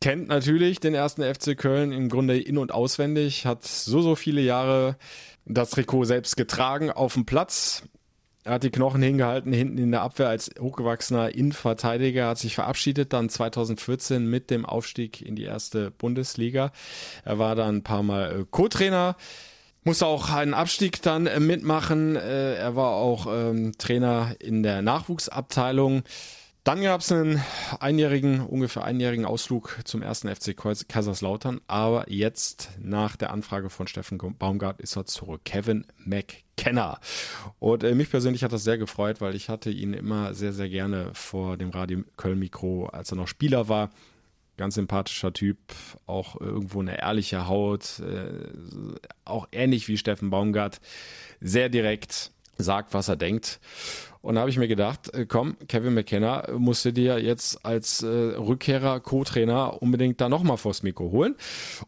[0.00, 4.40] kennt natürlich den ersten FC Köln im Grunde in- und auswendig, hat so, so viele
[4.40, 4.96] Jahre
[5.44, 7.84] das Trikot selbst getragen auf dem Platz.
[8.44, 13.12] Er hat die Knochen hingehalten hinten in der Abwehr als hochgewachsener Innenverteidiger, hat sich verabschiedet
[13.12, 16.72] dann 2014 mit dem Aufstieg in die erste Bundesliga.
[17.24, 19.16] Er war dann ein paar Mal äh, Co-Trainer
[19.84, 22.16] musste auch einen Abstieg dann äh, mitmachen.
[22.16, 26.02] Äh, er war auch ähm, Trainer in der Nachwuchsabteilung.
[26.64, 27.42] Dann gab es einen
[27.80, 31.60] einjährigen, ungefähr einjährigen Ausflug zum ersten FC Kaiserslautern.
[31.66, 35.40] Aber jetzt, nach der Anfrage von Steffen Baumgart, ist er zurück.
[35.44, 37.00] Kevin McKenna.
[37.58, 40.68] Und äh, mich persönlich hat das sehr gefreut, weil ich hatte ihn immer sehr, sehr
[40.68, 43.90] gerne vor dem Radio Köln-Mikro, als er noch Spieler war
[44.62, 45.58] ganz sympathischer Typ,
[46.06, 50.80] auch irgendwo eine ehrliche Haut, äh, auch ähnlich wie Steffen Baumgart,
[51.40, 53.58] sehr direkt sagt, was er denkt.
[54.20, 58.06] Und da habe ich mir gedacht, äh, komm, Kevin McKenna musste dir jetzt als äh,
[58.06, 61.34] Rückkehrer, Co-Trainer unbedingt da nochmal vors Mikro holen.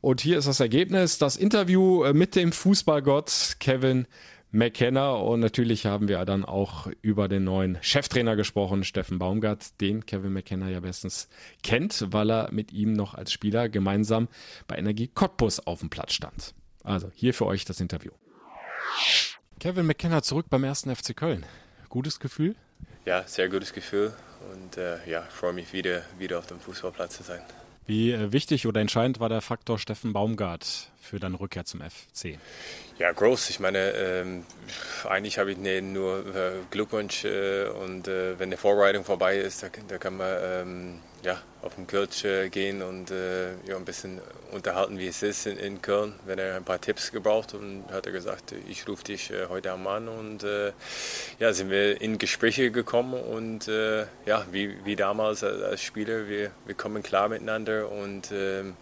[0.00, 4.08] Und hier ist das Ergebnis, das Interview äh, mit dem Fußballgott Kevin
[4.54, 10.06] McKenna und natürlich haben wir dann auch über den neuen Cheftrainer gesprochen, Steffen Baumgart, den
[10.06, 11.28] Kevin McKenna ja bestens
[11.64, 14.28] kennt, weil er mit ihm noch als Spieler gemeinsam
[14.68, 16.54] bei Energie Cottbus auf dem Platz stand.
[16.84, 18.12] Also hier für euch das Interview.
[19.58, 21.44] Kevin McKenna zurück beim ersten FC Köln.
[21.88, 22.54] Gutes Gefühl?
[23.04, 24.14] Ja, sehr gutes Gefühl
[24.52, 27.40] und äh, ja, freue mich wieder, wieder auf dem Fußballplatz zu sein.
[27.86, 32.38] Wie äh, wichtig oder entscheidend war der Faktor Steffen Baumgart für deine Rückkehr zum FC?
[32.98, 33.50] Ja, groß.
[33.50, 34.44] Ich meine, ähm,
[35.08, 39.68] eigentlich habe ich nur äh, Glückwunsch äh, und äh, wenn die Vorbereitung vorbei ist, da,
[39.88, 44.20] da kann man ähm, ja, auf den Kölsch äh, gehen und äh, ja, ein bisschen
[44.52, 46.14] unterhalten, wie es ist in, in, Köln.
[46.26, 49.72] Wenn er ein paar Tipps gebraucht und hat er gesagt, ich rufe dich äh, heute
[49.72, 50.44] am Mann und
[51.38, 56.74] ja, sind wir in Gespräche gekommen und ja, wie, wie damals als Spieler, wir, wir
[56.74, 58.76] kommen klar miteinander und ähm,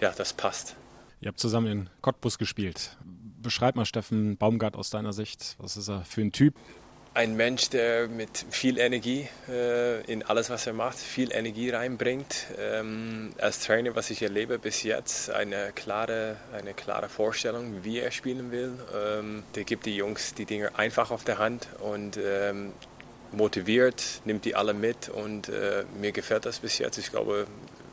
[0.00, 0.76] ja, das passt.
[1.20, 2.96] Ihr habt zusammen in Cottbus gespielt
[3.44, 5.54] beschreib mal Steffen Baumgart aus deiner Sicht.
[5.58, 6.56] Was ist er für ein Typ?
[7.16, 12.46] Ein Mensch, der mit viel Energie äh, in alles, was er macht, viel Energie reinbringt.
[12.58, 18.10] Ähm, als Trainer, was ich erlebe bis jetzt, eine klare, eine klare Vorstellung, wie er
[18.10, 18.72] spielen will.
[18.92, 22.72] Ähm, der gibt die Jungs die Dinge einfach auf der Hand und ähm,
[23.30, 26.98] motiviert, nimmt die alle mit und äh, mir gefällt das bis jetzt.
[26.98, 27.46] Ich glaube,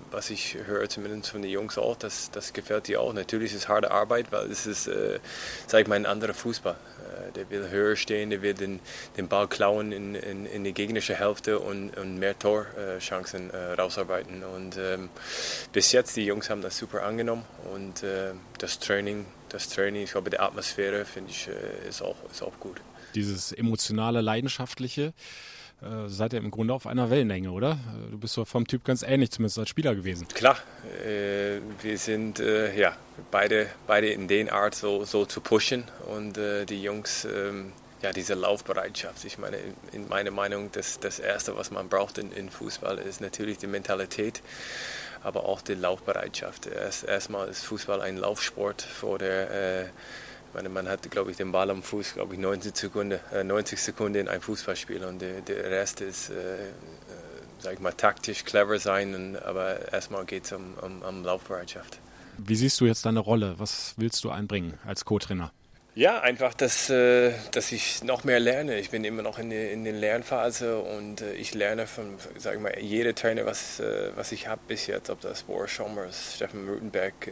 [0.10, 3.14] was ich höre zumindest von den Jungs auch, das, das gefällt dir auch.
[3.14, 5.20] Natürlich ist es harte Arbeit, weil es ist, äh,
[5.68, 6.76] sag ich mal, ein anderer Fußball.
[7.12, 8.80] Äh, der will höher stehen, der will den,
[9.18, 14.44] den Ball klauen in, in, in die gegnerische Hälfte und, und mehr Torchancen äh, rausarbeiten.
[14.44, 15.10] Und ähm,
[15.74, 20.12] bis jetzt, die Jungs haben das super angenommen und äh, das Training, das Training, ich
[20.12, 22.82] glaube, die Atmosphäre, finde ich, äh, ist, auch, ist auch gut.
[23.16, 25.14] Dieses emotionale, leidenschaftliche,
[25.82, 27.78] äh, seid ihr im Grunde auf einer Wellenlänge, oder?
[28.10, 30.28] Du bist so vom Typ ganz ähnlich, zumindest als Spieler gewesen.
[30.28, 30.58] Klar,
[31.06, 32.96] äh, wir sind äh, ja
[33.32, 38.12] beide, beide in den Art so, so zu pushen und äh, die Jungs, ähm, ja,
[38.12, 39.26] diese Laufbereitschaft.
[39.26, 42.98] Ich meine, in, in meiner Meinung, das, das Erste, was man braucht in, in Fußball,
[42.98, 44.42] ist natürlich die Mentalität
[45.24, 46.66] aber auch die Laufbereitschaft.
[46.66, 49.86] Erst, erstmal ist Fußball ein Laufsport vor der äh,
[50.54, 53.80] meine, man hat, glaube ich, den Ball am Fuß, glaube ich, 90 Sekunden, äh, 90
[53.80, 56.68] Sekunden in ein Fußballspiel und der, der Rest ist, äh, äh,
[57.60, 62.00] sag ich mal, taktisch clever sein, und, aber erstmal geht es um, um, um Laufbereitschaft.
[62.38, 63.56] Wie siehst du jetzt deine Rolle?
[63.58, 65.52] Was willst du einbringen als Co-Trainer?
[65.94, 68.80] Ja, einfach, dass, äh, dass ich noch mehr lerne.
[68.80, 72.56] Ich bin immer noch in der, in der Lernphase und äh, ich lerne von, sag
[72.56, 73.82] ich mal, jeder Trainer, was,
[74.16, 77.30] was ich habe bis jetzt, ob das Boris Schommers, Steffen Rutenbeck,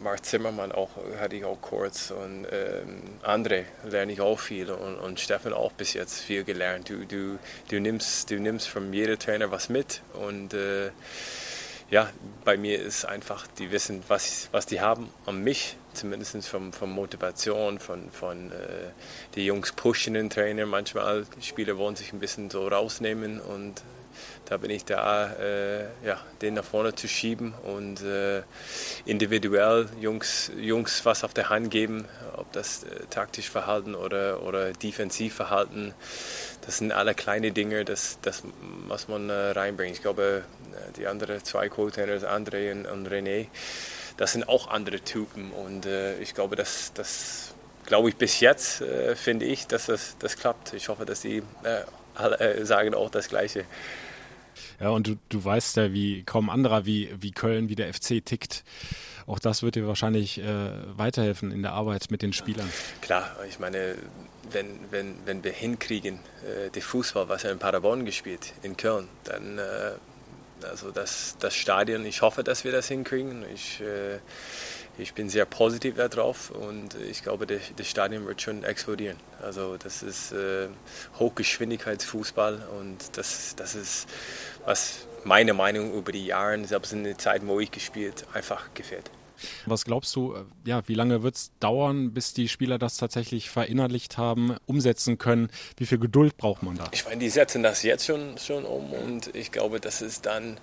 [0.00, 4.96] Mark Zimmermann auch, hatte ich auch kurz und ähm, andere lerne ich auch viel und,
[4.96, 6.88] und Steffen auch bis jetzt viel gelernt.
[6.88, 10.90] Du, du, du, nimmst, du nimmst von jedem Trainer was mit und äh,
[11.88, 12.10] ja,
[12.44, 16.90] bei mir ist einfach, die wissen, was, was die haben an mich, zumindest von, von
[16.90, 18.90] Motivation, von, von äh,
[19.36, 20.66] die Jungs pushen den Trainer.
[20.66, 23.82] Manchmal Spieler wollen sich ein bisschen so rausnehmen und
[24.46, 28.42] da bin ich da, äh, ja, den nach vorne zu schieben und äh,
[29.04, 34.72] individuell Jungs, Jungs was auf der Hand geben, ob das äh, taktisch Verhalten oder, oder
[34.72, 35.94] Defensivverhalten.
[36.64, 38.44] Das sind alle kleine Dinge, das, das
[38.86, 39.96] was man äh, reinbringt.
[39.96, 43.48] Ich glaube, äh, die anderen zwei Co-Trainers, André und, und René,
[44.16, 48.82] das sind auch andere Typen und äh, ich glaube, dass das glaube ich bis jetzt
[49.14, 50.72] finde ich, dass das, das klappt.
[50.72, 51.40] Ich hoffe, dass die
[52.16, 53.64] alle sagen auch das Gleiche.
[54.80, 58.24] Ja, und du, du weißt ja, wie kaum anderer, wie, wie Köln, wie der FC
[58.24, 58.64] tickt.
[59.26, 62.70] Auch das wird dir wahrscheinlich äh, weiterhelfen in der Arbeit mit den Spielern.
[63.00, 63.96] Klar, ich meine,
[64.52, 69.08] wenn, wenn, wenn wir hinkriegen, äh, die Fußball, was er in Paderborn gespielt, in Köln,
[69.24, 69.92] dann äh,
[70.62, 73.44] also das, das Stadion, ich hoffe, dass wir das hinkriegen.
[73.54, 74.18] Ich, äh,
[74.98, 79.16] ich bin sehr positiv darauf und ich glaube, das Stadion wird schon explodieren.
[79.42, 80.68] Also das ist äh,
[81.18, 84.08] Hochgeschwindigkeitsfußball und das, das ist,
[84.64, 89.10] was meine Meinung über die Jahre, selbst in den Zeiten, wo ich gespielt, einfach gefällt.
[89.66, 93.50] Was glaubst du, äh, ja, wie lange wird es dauern, bis die Spieler das tatsächlich
[93.50, 95.48] verinnerlicht haben, umsetzen können?
[95.76, 96.88] Wie viel Geduld braucht man da?
[96.92, 100.58] Ich meine, die setzen das jetzt schon, schon um und ich glaube, das ist dann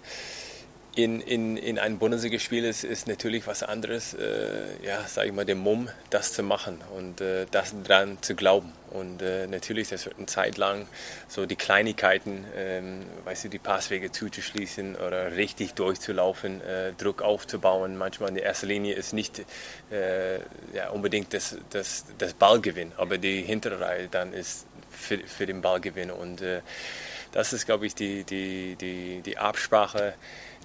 [0.95, 5.45] in, in, in ein Bundesligaspiel ist, ist natürlich was anderes, äh, ja, sage ich mal,
[5.45, 8.71] dem Mumm, das zu machen und äh, das dran zu glauben.
[8.91, 10.86] Und äh, natürlich, das wird eine Zeit lang
[11.27, 17.97] so die Kleinigkeiten, ähm, weißt du, die Passwege zuzuschließen oder richtig durchzulaufen, äh, Druck aufzubauen.
[17.97, 19.43] Manchmal in der ersten Linie ist nicht
[19.89, 20.36] äh,
[20.75, 25.62] ja, unbedingt das, das, das Ballgewinn, aber die hintere Reihe dann ist für, für den
[25.62, 26.12] Ballgewinn.
[26.12, 26.62] Und äh,
[27.32, 30.13] das ist, glaube ich, die, die, die, die Absprache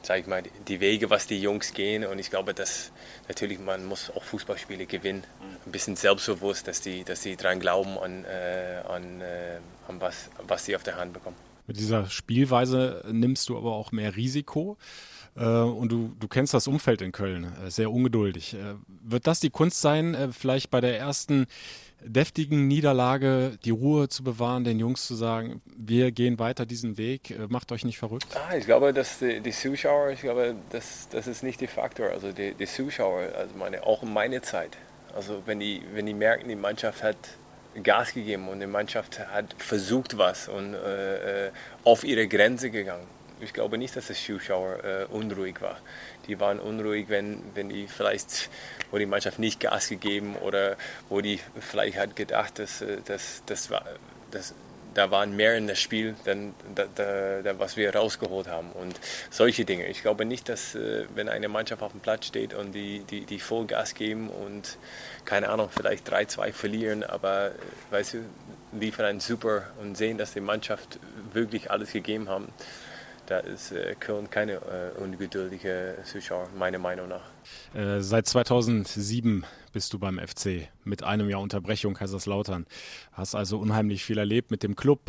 [0.03, 2.05] sage ich mal, die Wege, was die Jungs gehen.
[2.05, 2.93] Und ich glaube, dass
[3.29, 5.25] natürlich man muss auch Fußballspiele gewinnen.
[5.67, 9.59] Ein bisschen selbstbewusst, dass die, dass die dran glauben an, äh, an, äh,
[9.89, 11.37] an was, was sie auf der Hand bekommen.
[11.67, 14.79] Mit dieser Spielweise nimmst du aber auch mehr Risiko.
[15.37, 18.55] Äh, und du, du kennst das Umfeld in Köln, äh, sehr ungeduldig.
[18.55, 21.47] Äh, wird das die Kunst sein, vielleicht bei der ersten
[22.03, 27.31] deftigen Niederlage die Ruhe zu bewahren, den Jungs zu sagen, wir gehen weiter diesen Weg,
[27.31, 28.27] äh, macht euch nicht verrückt?
[28.35, 32.11] Ah, ich glaube, dass die, die, Zuschauer, ich glaube, das, das ist nicht der Faktor.
[32.11, 34.77] Also die, die Zuschauer, also meine, auch in meiner Zeit.
[35.15, 37.17] Also wenn die, wenn die merken, die Mannschaft hat
[37.83, 41.51] Gas gegeben und die Mannschaft hat versucht was und äh, äh
[41.85, 43.07] auf ihre Grenze gegangen.
[43.41, 45.79] Ich glaube nicht, dass das Zuschauer äh, unruhig war.
[46.27, 48.51] Die waren unruhig, wenn, wenn die vielleicht,
[48.91, 50.77] wo die Mannschaft nicht Gas gegeben oder
[51.09, 53.85] wo die vielleicht hat gedacht, dass, äh, dass, das war,
[54.31, 54.55] dass,
[54.95, 58.73] da waren mehr in das Spiel, dann, da, da, da, was wir rausgeholt haben.
[58.73, 58.99] Und
[59.31, 59.87] solche Dinge.
[59.87, 63.25] Ich glaube nicht, dass äh, wenn eine Mannschaft auf dem Platz steht und die, die,
[63.25, 64.79] die Vollgas geben und
[65.25, 67.53] keine Ahnung, vielleicht 3-2 verlieren, aber äh,
[67.91, 68.19] weißt du,
[68.73, 70.99] liefern einen super und sehen, dass die Mannschaft
[71.33, 72.49] wirklich alles gegeben haben
[73.29, 77.31] da ist äh, Köln keine äh, ungeduldige Zuschauer, meiner Meinung nach.
[77.75, 82.67] Äh, seit 2007 bist du beim FC mit einem Jahr Unterbrechung Kaiserslautern.
[83.13, 85.01] Hast also unheimlich viel erlebt mit dem Club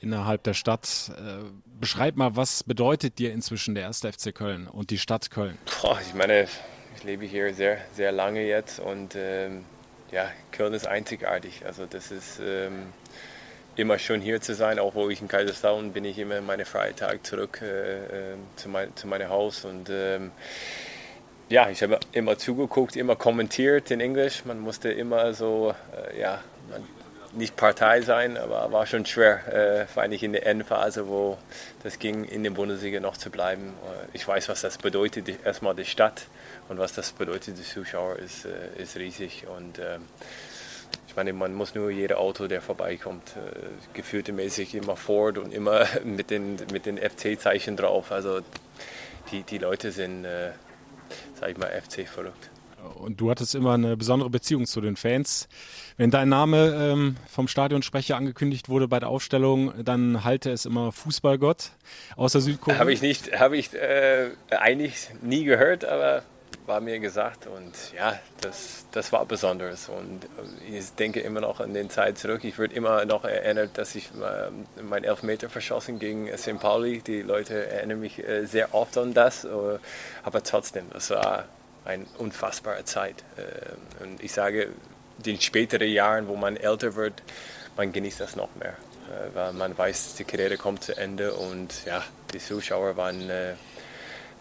[0.00, 1.12] innerhalb der Stadt.
[1.16, 1.44] Äh,
[1.78, 5.56] beschreib mal, was bedeutet dir inzwischen der erste FC Köln und die Stadt Köln?
[5.80, 6.48] Boah, ich meine,
[6.96, 9.64] ich lebe hier sehr, sehr lange jetzt und ähm,
[10.10, 11.64] ja, Köln ist einzigartig.
[11.64, 12.92] Also das ist ähm,
[13.76, 17.26] immer schön hier zu sein, auch wo ich in Kaiserslautern bin ich immer meine Freitag
[17.26, 20.32] zurück äh, ähm, zu, mein, zu meinem Haus und ähm,
[21.50, 24.44] ja, ich habe immer zugeguckt, immer kommentiert in Englisch.
[24.44, 26.40] Man musste immer so, äh, ja,
[27.32, 31.38] nicht Partei sein, aber war schon schwer, äh, vor allem in der Endphase, wo
[31.82, 33.74] das ging, in der Bundesliga noch zu bleiben.
[33.84, 36.22] Äh, ich weiß, was das bedeutet, erstmal die Stadt
[36.68, 40.02] und was das bedeutet, die Zuschauer ist, äh, ist riesig und ähm,
[41.10, 45.84] ich meine, man muss nur jeder Auto, der vorbeikommt, äh, gefühltemäßig immer Ford und immer
[46.04, 48.12] mit den, mit den FC-Zeichen drauf.
[48.12, 48.42] Also
[49.32, 50.52] die, die Leute sind, äh,
[51.34, 52.50] sag ich mal, FC verrückt.
[52.94, 55.48] Und du hattest immer eine besondere Beziehung zu den Fans.
[55.96, 60.92] Wenn dein Name ähm, vom Stadionsprecher angekündigt wurde bei der Aufstellung, dann halte es immer
[60.92, 61.72] Fußballgott
[62.14, 62.78] aus der Südkorea.
[62.78, 66.22] Habe ich nicht, habe ich äh, eigentlich nie gehört, aber
[66.70, 70.20] war mir gesagt und ja, das, das war besonders und
[70.70, 72.44] ich denke immer noch an den Zeit zurück.
[72.44, 76.60] Ich würde immer noch erinnert, dass ich äh, mein Elfmeter verschossen gegen St.
[76.60, 77.00] Pauli.
[77.00, 79.48] Die Leute erinnern mich äh, sehr oft an das, äh,
[80.22, 81.46] aber trotzdem, das war
[81.84, 83.24] eine unfassbare Zeit.
[83.36, 84.68] Äh, und ich sage,
[85.18, 87.20] in den späteren Jahren, wo man älter wird,
[87.76, 88.76] man genießt das noch mehr,
[89.08, 93.54] äh, weil man weiß, die Karriere kommt zu Ende und ja, die Zuschauer waren äh,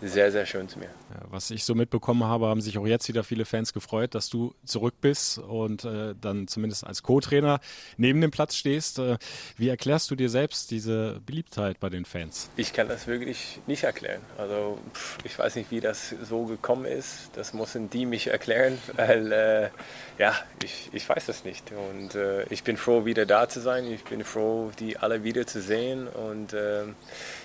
[0.02, 0.90] sehr, sehr schön zu mir.
[1.10, 4.30] Ja, was ich so mitbekommen habe, haben sich auch jetzt wieder viele Fans gefreut, dass
[4.30, 7.60] du zurück bist und äh, dann zumindest als Co-Trainer
[7.98, 9.00] neben dem Platz stehst.
[9.00, 9.18] Äh,
[9.58, 12.50] wie erklärst du dir selbst diese Beliebtheit bei den Fans?
[12.56, 14.22] Ich kann das wirklich nicht erklären.
[14.38, 17.30] Also pff, ich weiß nicht, wie das so gekommen ist.
[17.34, 19.70] Das müssen die mich erklären, weil äh,
[20.18, 20.34] ja,
[20.64, 21.72] ich, ich weiß das nicht.
[21.72, 23.86] Und äh, ich bin froh, wieder da zu sein.
[23.86, 26.96] Ich bin froh, die alle wieder zu sehen und ähm,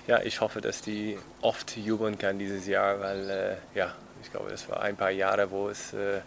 [0.07, 4.51] ja, ich hoffe, dass die oft jubeln kann dieses Jahr, weil äh, ja, ich glaube,
[4.51, 6.21] das war ein paar Jahre, wo es äh,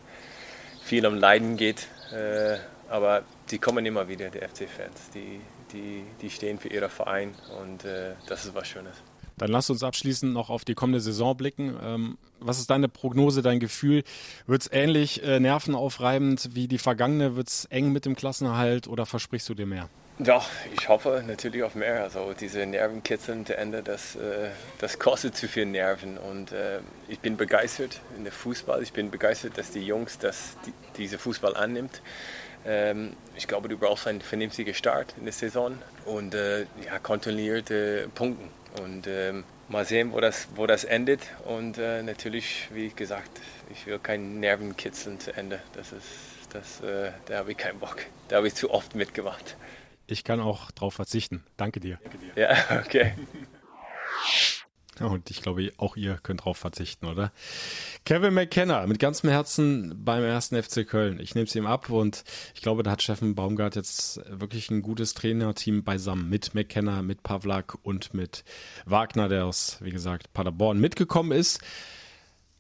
[0.83, 1.87] viel um Leiden geht.
[2.11, 2.57] Äh,
[2.89, 5.09] aber die kommen immer wieder, die FC-Fans.
[5.13, 5.41] Die,
[5.73, 8.95] die, die stehen für ihren Verein und äh, das ist was Schönes.
[9.37, 11.77] Dann lass uns abschließend noch auf die kommende Saison blicken.
[11.83, 14.03] Ähm, was ist deine Prognose, dein Gefühl?
[14.47, 17.35] Wird es ähnlich äh, nervenaufreibend wie die vergangene?
[17.35, 19.89] Wird es eng mit dem Klassenerhalt oder versprichst du dir mehr?
[20.19, 22.01] Doch, ich hoffe natürlich auf mehr.
[22.01, 24.49] Also diese Nervenkitzeln Ende, das, äh,
[24.80, 26.17] das kostet zu viel Nerven.
[26.17, 28.82] Und äh, ich bin begeistert in der Fußball.
[28.82, 32.01] Ich bin begeistert, dass die Jungs das, die, diese Fußball annimmt.
[32.65, 38.10] Ähm, ich glaube, du brauchst einen vernünftigen Start in der Saison und äh, ja, kontinuierte
[38.15, 38.49] Punkten.
[38.82, 41.21] Und ähm, mal sehen, wo das, wo das endet.
[41.45, 45.62] Und äh, natürlich, wie gesagt, ich will kein Nervenkitzeln zu Ende.
[45.73, 46.08] Das ist,
[46.51, 47.97] das, äh, da habe ich keinen Bock.
[48.30, 49.56] Da habe ich zu oft mitgemacht.
[50.07, 51.43] Ich kann auch darauf verzichten.
[51.57, 51.99] Danke dir.
[52.35, 53.13] Ja, okay.
[54.99, 57.31] Und ich glaube, auch ihr könnt darauf verzichten, oder?
[58.05, 61.19] Kevin McKenna mit ganzem Herzen beim ersten FC Köln.
[61.19, 62.23] Ich nehme es ihm ab und
[62.55, 67.21] ich glaube, da hat Steffen Baumgart jetzt wirklich ein gutes Trainerteam beisammen mit McKenna, mit
[67.21, 68.43] Pavlak und mit
[68.85, 71.59] Wagner, der aus, wie gesagt, Paderborn mitgekommen ist.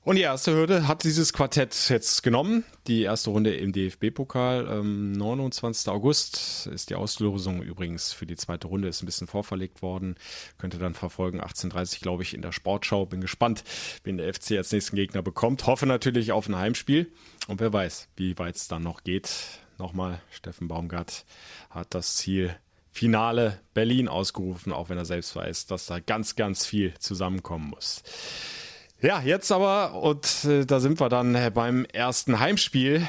[0.07, 2.63] Und die erste Hürde hat dieses Quartett jetzt genommen.
[2.87, 4.65] Die erste Runde im DFB-Pokal.
[4.71, 5.89] Ähm, 29.
[5.89, 10.15] August ist die Auslosung übrigens für die zweite Runde, ist ein bisschen vorverlegt worden.
[10.59, 11.41] Könnte dann verfolgen.
[11.41, 13.05] 18.30 glaube ich in der Sportschau.
[13.05, 13.65] Bin gespannt,
[14.05, 15.67] wen der FC als nächsten Gegner bekommt.
[15.67, 17.11] Hoffe natürlich auf ein Heimspiel.
[17.49, 19.29] Und wer weiß, wie weit es dann noch geht.
[19.77, 21.25] Nochmal, Steffen Baumgart
[21.69, 22.55] hat das Ziel
[22.93, 28.03] Finale Berlin ausgerufen, auch wenn er selbst weiß, dass da ganz, ganz viel zusammenkommen muss.
[28.99, 33.07] Ja, jetzt aber, und äh, da sind wir dann äh, beim ersten Heimspiel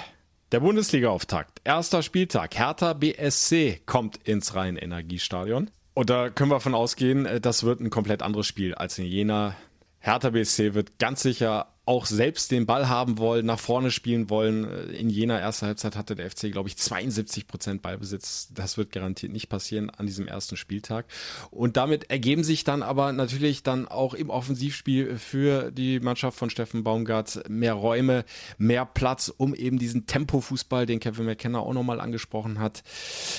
[0.52, 1.62] der Bundesliga-Auftakt.
[1.64, 2.58] Erster Spieltag.
[2.58, 5.70] Hertha BSC kommt ins Rhein-Energiestadion.
[5.94, 9.06] Und da können wir von ausgehen, äh, das wird ein komplett anderes Spiel als in
[9.06, 9.56] Jena.
[10.00, 14.90] Hertha BSC wird ganz sicher auch selbst den Ball haben wollen, nach vorne spielen wollen.
[14.90, 18.48] In jener ersten Halbzeit hatte der FC, glaube ich, 72 Prozent Ballbesitz.
[18.52, 21.06] Das wird garantiert nicht passieren an diesem ersten Spieltag.
[21.50, 26.50] Und damit ergeben sich dann aber natürlich dann auch im Offensivspiel für die Mannschaft von
[26.50, 28.26] Steffen Baumgart mehr Räume,
[28.58, 32.82] mehr Platz, um eben diesen Tempo-Fußball, den Kevin McKenna auch nochmal angesprochen hat,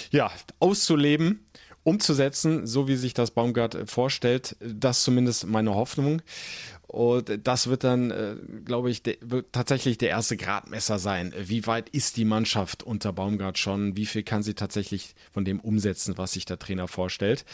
[0.09, 1.45] ja, auszuleben
[1.83, 4.55] umzusetzen, so wie sich das Baumgart vorstellt.
[4.59, 6.21] Das ist zumindest meine Hoffnung.
[6.89, 8.35] Und das wird dann, äh,
[8.65, 11.31] glaube ich, wird tatsächlich der erste Gradmesser sein.
[11.37, 13.95] Wie weit ist die Mannschaft unter Baumgart schon?
[13.95, 17.45] Wie viel kann sie tatsächlich von dem umsetzen, was sich der Trainer vorstellt?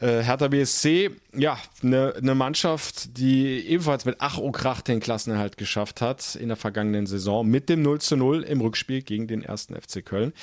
[0.00, 5.56] Äh, Hertha BSC, ja, eine ne Mannschaft, die ebenfalls mit Ach und Krach den Klassenerhalt
[5.56, 9.42] geschafft hat in der vergangenen Saison mit dem 0 zu 0 im Rückspiel gegen den
[9.42, 10.34] ersten FC Köln.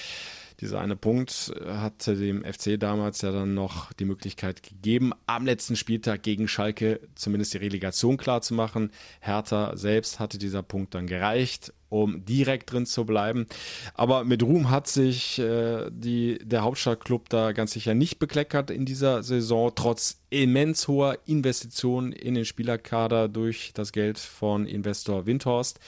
[0.63, 5.75] Dieser eine Punkt hatte dem FC damals ja dann noch die Möglichkeit gegeben, am letzten
[5.75, 8.89] Spieltag gegen Schalke zumindest die Relegation klar zu machen.
[9.19, 13.45] Hertha selbst hatte dieser Punkt dann gereicht um direkt drin zu bleiben.
[13.93, 18.85] Aber mit Ruhm hat sich äh, die, der Hauptstadtclub da ganz sicher nicht bekleckert in
[18.85, 25.79] dieser Saison, trotz immens hoher Investitionen in den Spielerkader durch das Geld von Investor Windhorst.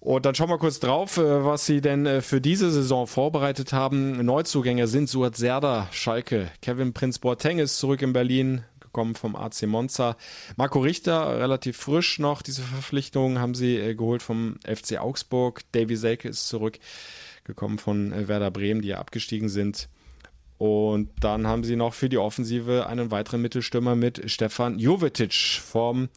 [0.00, 3.72] Und dann schauen wir kurz drauf, äh, was sie denn äh, für diese Saison vorbereitet
[3.72, 4.24] haben.
[4.24, 8.64] Neuzugänge sind Suat Serda, Schalke, Kevin Prinz Boateng ist zurück in Berlin,
[8.98, 10.16] gekommen vom AC Monza.
[10.56, 15.60] Marco Richter, relativ frisch noch, diese Verpflichtung haben sie äh, geholt vom FC Augsburg.
[15.70, 19.88] Davy Selke ist zurückgekommen von äh, Werder Bremen, die ja abgestiegen sind.
[20.56, 26.08] Und dann haben sie noch für die Offensive einen weiteren Mittelstürmer mit Stefan Jovetic vom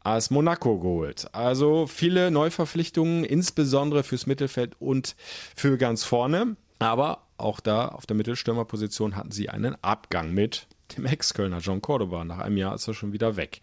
[0.00, 1.28] AS Monaco geholt.
[1.32, 5.16] Also viele Neuverpflichtungen, insbesondere fürs Mittelfeld und
[5.56, 6.56] für ganz vorne.
[6.78, 10.66] Aber auch da auf der Mittelstürmerposition hatten sie einen Abgang mit
[10.96, 12.24] dem Ex-Kölner John Cordoba.
[12.24, 13.60] Nach einem Jahr ist er schon wieder weg.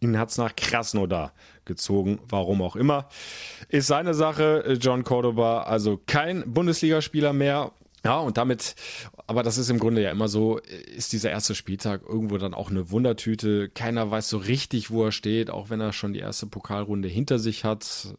[0.00, 1.32] Ihn hat es nach Krasnodar
[1.64, 3.08] gezogen, warum auch immer.
[3.68, 7.72] Ist seine Sache, John Cordoba, also kein Bundesligaspieler mehr.
[8.04, 8.74] Ja, und damit,
[9.26, 12.70] aber das ist im Grunde ja immer so, ist dieser erste Spieltag irgendwo dann auch
[12.70, 13.70] eine Wundertüte.
[13.70, 17.38] Keiner weiß so richtig, wo er steht, auch wenn er schon die erste Pokalrunde hinter
[17.38, 18.14] sich hat.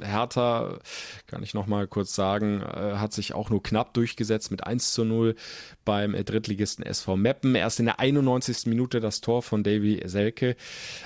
[0.00, 0.78] Hertha,
[1.26, 4.92] kann ich noch mal kurz sagen, äh, hat sich auch nur knapp durchgesetzt mit 1
[4.92, 5.34] zu 0
[5.84, 7.54] beim äh, Drittligisten SV Meppen.
[7.54, 8.66] Erst in der 91.
[8.66, 10.56] Minute das Tor von Davy Selke.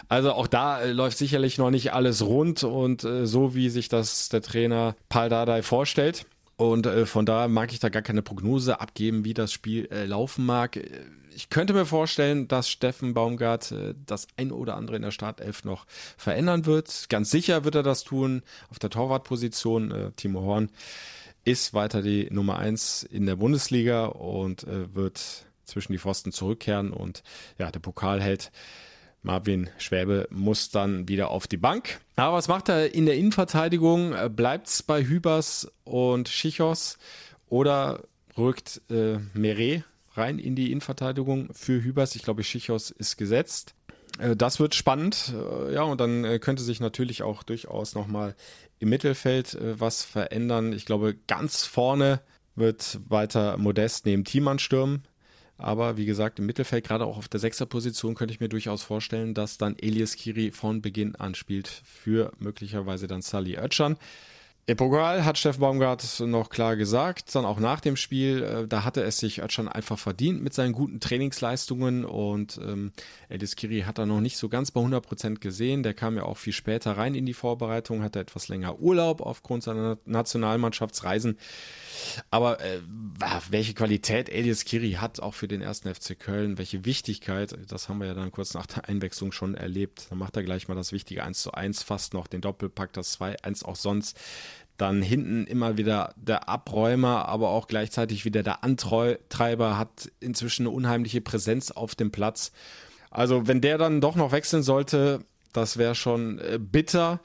[0.09, 4.29] Also auch da äh, läuft sicherlich noch nicht alles rund und so wie sich das
[4.29, 6.27] der Trainer Paul Dardai vorstellt.
[6.57, 10.79] Und von daher mag ich da gar keine Prognose abgeben, wie das Spiel laufen mag
[11.35, 15.65] ich könnte mir vorstellen, dass Steffen Baumgart äh, das ein oder andere in der Startelf
[15.65, 15.87] noch
[16.17, 17.07] verändern wird.
[17.09, 18.43] Ganz sicher wird er das tun.
[18.71, 20.71] Auf der Torwartposition, äh, Timo Horn
[21.45, 26.93] ist weiter die Nummer eins in der Bundesliga und äh, wird zwischen die Pfosten zurückkehren.
[26.93, 27.23] Und
[27.59, 28.53] ja, der Pokalheld
[29.23, 32.01] Marvin Schwäbe muss dann wieder auf die Bank.
[32.17, 34.13] Aber was macht er in der Innenverteidigung?
[34.13, 36.99] Äh, Bleibt es bei Hübers und Schichos
[37.49, 38.03] oder
[38.37, 42.17] rückt äh, Meret rein in die Innenverteidigung für Hübers.
[42.17, 43.75] Ich glaube, Schichos ist gesetzt.
[44.19, 48.35] Äh, das wird spannend, äh, ja, und dann könnte sich natürlich auch durchaus nochmal
[48.81, 50.73] im Mittelfeld was verändern.
[50.73, 52.21] Ich glaube, ganz vorne
[52.57, 55.05] wird weiter Modest neben Thiemann stürmen.
[55.63, 59.33] Aber wie gesagt, im Mittelfeld, gerade auch auf der Sechserposition, könnte ich mir durchaus vorstellen,
[59.33, 63.97] dass dann Elias Kiri von Beginn an spielt für möglicherweise dann Sally Oetschan.
[64.65, 68.85] Im Pokal hat Steffen Baumgart noch klar gesagt, dann auch nach dem Spiel, äh, da
[68.85, 72.93] hatte es sich schon einfach verdient mit seinen guten Trainingsleistungen und ähm,
[73.29, 75.83] Elis Kiri hat er noch nicht so ganz bei 100 Prozent gesehen.
[75.83, 79.65] Der kam ja auch viel später rein in die Vorbereitung, hatte etwas länger Urlaub aufgrund
[79.65, 81.39] seiner Nationalmannschaftsreisen.
[82.31, 82.79] Aber äh,
[83.51, 87.99] welche Qualität Elias Kiri hat auch für den ersten FC Köln, welche Wichtigkeit, das haben
[87.99, 90.07] wir ja dann kurz nach der Einwechslung schon erlebt.
[90.11, 93.19] Dann macht er gleich mal das wichtige 1 zu 1, fast noch den Doppelpack, das
[93.19, 94.17] 2-1 auch sonst.
[94.77, 100.71] Dann hinten immer wieder der Abräumer, aber auch gleichzeitig wieder der Antreiber, hat inzwischen eine
[100.75, 102.53] unheimliche Präsenz auf dem Platz.
[103.11, 105.21] Also wenn der dann doch noch wechseln sollte,
[105.53, 107.21] das wäre schon äh, bitter.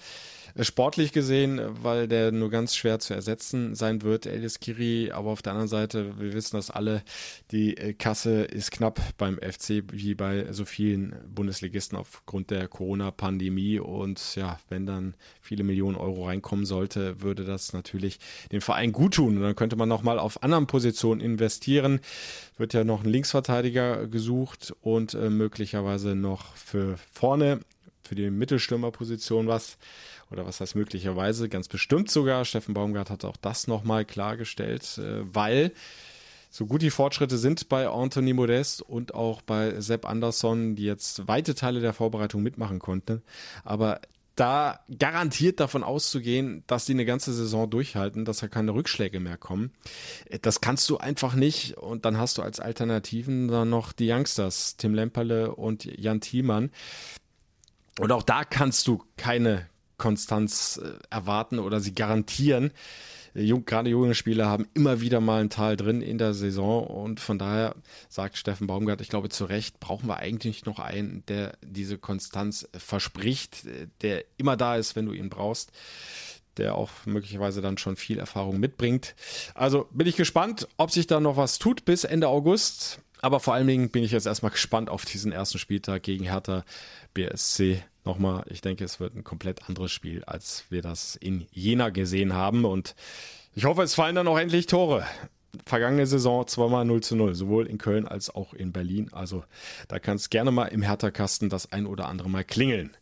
[0.61, 5.11] Sportlich gesehen, weil der nur ganz schwer zu ersetzen sein wird, Elias Kiri.
[5.11, 7.03] Aber auf der anderen Seite, wir wissen das alle,
[7.51, 13.79] die äh, Kasse ist knapp beim FC, wie bei so vielen Bundesligisten aufgrund der Corona-Pandemie.
[13.79, 18.19] Und ja, wenn dann viele Millionen Euro reinkommen sollte, würde das natürlich
[18.51, 19.37] den Verein gut tun.
[19.37, 21.99] Und dann könnte man nochmal auf anderen Positionen investieren.
[22.57, 27.59] Wird ja noch ein Linksverteidiger gesucht und äh, möglicherweise noch für vorne
[28.07, 29.77] für die Mittelstürmerposition was.
[30.31, 31.49] Oder was heißt möglicherweise?
[31.49, 32.45] Ganz bestimmt sogar.
[32.45, 35.71] Steffen Baumgart hat auch das nochmal klargestellt, äh, weil
[36.49, 41.27] so gut die Fortschritte sind bei Anthony Modest und auch bei Sepp Andersson, die jetzt
[41.27, 43.21] weite Teile der Vorbereitung mitmachen konnten.
[43.63, 44.01] Aber
[44.35, 49.37] da garantiert davon auszugehen, dass die eine ganze Saison durchhalten, dass da keine Rückschläge mehr
[49.37, 49.71] kommen.
[50.43, 51.77] Das kannst du einfach nicht.
[51.77, 56.71] Und dann hast du als Alternativen dann noch die Youngsters, Tim Lemperle und Jan Thiemann.
[57.99, 59.67] Und auch da kannst du keine
[59.97, 62.71] Konstanz äh, erwarten oder sie garantieren.
[63.33, 67.19] Jung, gerade junge Spieler haben immer wieder mal ein Tal drin in der Saison und
[67.19, 67.75] von daher
[68.09, 72.67] sagt Steffen Baumgart, ich glaube zu Recht, brauchen wir eigentlich noch einen, der diese Konstanz
[72.75, 73.63] verspricht,
[74.01, 75.71] der immer da ist, wenn du ihn brauchst
[76.57, 79.15] der auch möglicherweise dann schon viel Erfahrung mitbringt.
[79.53, 82.99] Also bin ich gespannt, ob sich da noch was tut bis Ende August.
[83.21, 86.63] Aber vor allen Dingen bin ich jetzt erstmal gespannt auf diesen ersten Spieltag gegen Hertha
[87.13, 87.83] BSC.
[88.07, 92.31] Nochmal, ich denke, es wird ein komplett anderes Spiel, als wir das in Jena gesehen
[92.31, 92.63] haben.
[92.63, 92.95] Und
[93.53, 95.05] ich hoffe, es fallen dann auch endlich Tore.
[95.65, 99.09] Vergangene Saison zweimal 0 zu 0, sowohl in Köln als auch in Berlin.
[99.11, 99.43] Also
[99.89, 102.95] da kann es gerne mal im Hertha-Kasten das ein oder andere Mal klingeln.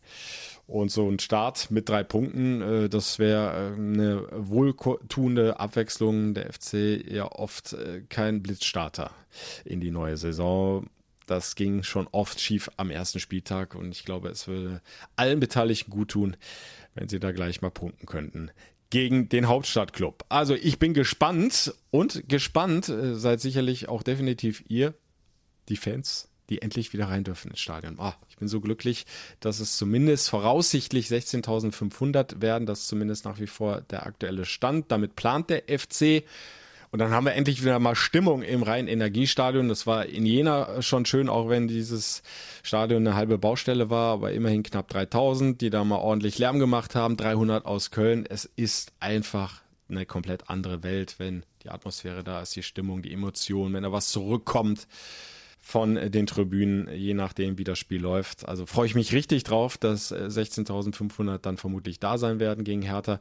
[0.66, 6.34] Und so ein Start mit drei Punkten, äh, das wäre äh, eine wohltuende Abwechslung.
[6.34, 9.12] Der FC ja oft äh, kein Blitzstarter
[9.64, 10.88] in die neue Saison.
[11.26, 14.80] Das ging schon oft schief am ersten Spieltag und ich glaube, es würde
[15.16, 16.36] allen Beteiligten gut tun,
[16.94, 18.50] wenn sie da gleich mal punkten könnten
[18.88, 20.24] gegen den Hauptstadtclub.
[20.28, 24.94] Also ich bin gespannt und gespannt seid sicherlich auch definitiv ihr,
[25.68, 27.96] die Fans die endlich wieder rein dürfen ins Stadion.
[27.98, 29.06] Oh, ich bin so glücklich,
[29.40, 32.66] dass es zumindest voraussichtlich 16.500 werden.
[32.66, 34.90] Das ist zumindest nach wie vor der aktuelle Stand.
[34.92, 36.24] Damit plant der FC.
[36.96, 39.68] Und dann haben wir endlich wieder mal Stimmung im Rhein-Energiestadion.
[39.68, 42.22] Das war in Jena schon schön, auch wenn dieses
[42.62, 46.94] Stadion eine halbe Baustelle war, aber immerhin knapp 3000, die da mal ordentlich Lärm gemacht
[46.94, 47.18] haben.
[47.18, 48.24] 300 aus Köln.
[48.26, 53.12] Es ist einfach eine komplett andere Welt, wenn die Atmosphäre da ist, die Stimmung, die
[53.12, 54.88] Emotionen, wenn da was zurückkommt
[55.60, 58.48] von den Tribünen, je nachdem, wie das Spiel läuft.
[58.48, 62.80] Also freue ich mich richtig drauf, dass 16.500 äh, dann vermutlich da sein werden gegen
[62.80, 63.20] Hertha.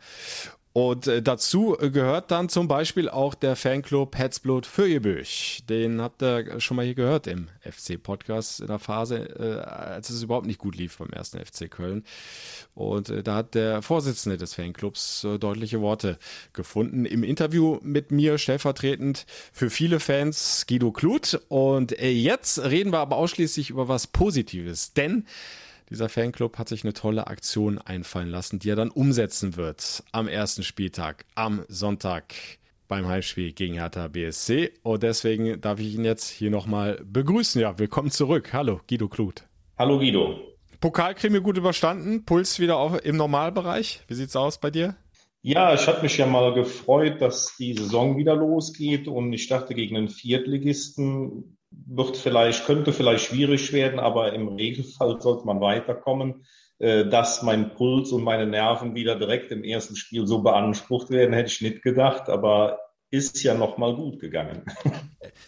[0.78, 5.63] Und äh, dazu gehört dann zum Beispiel auch der Fanclub Hetzblut Fürjebüch.
[5.69, 10.21] Den habt ihr schon mal hier gehört im FC-Podcast in der Phase, äh, als es
[10.21, 12.03] überhaupt nicht gut lief beim ersten FC Köln.
[12.73, 16.19] Und äh, da hat der Vorsitzende des Fanclubs äh, deutliche Worte
[16.51, 17.05] gefunden.
[17.05, 21.39] Im Interview mit mir stellvertretend für viele Fans Guido Kluth.
[21.47, 24.91] Und äh, jetzt reden wir aber ausschließlich über was Positives.
[24.91, 25.26] Denn
[25.89, 30.27] dieser Fanclub hat sich eine tolle Aktion einfallen lassen, die er dann umsetzen wird am
[30.27, 32.33] ersten Spieltag, am Sonntag
[32.88, 34.71] beim Heimspiel gegen Hertha BSC.
[34.83, 37.61] Und deswegen darf ich ihn jetzt hier nochmal begrüßen.
[37.61, 38.53] Ja, willkommen zurück.
[38.53, 39.43] Hallo, Guido Kluth.
[39.77, 40.39] Hallo, Guido.
[40.79, 44.01] Pokalkrimi gut überstanden, Puls wieder auf, im Normalbereich.
[44.07, 44.95] Wie sieht's aus bei dir?
[45.41, 49.75] Ja, ich hatte mich ja mal gefreut, dass die Saison wieder losgeht und ich dachte,
[49.75, 51.54] gegen einen Viertligisten
[51.88, 56.45] wird vielleicht, könnte vielleicht schwierig werden, aber im Regelfall sollte man weiterkommen.
[56.78, 61.34] Äh, dass mein Puls und meine Nerven wieder direkt im ersten Spiel so beansprucht werden,
[61.34, 62.80] hätte ich nicht gedacht, aber
[63.11, 64.63] ist ja nochmal gut gegangen.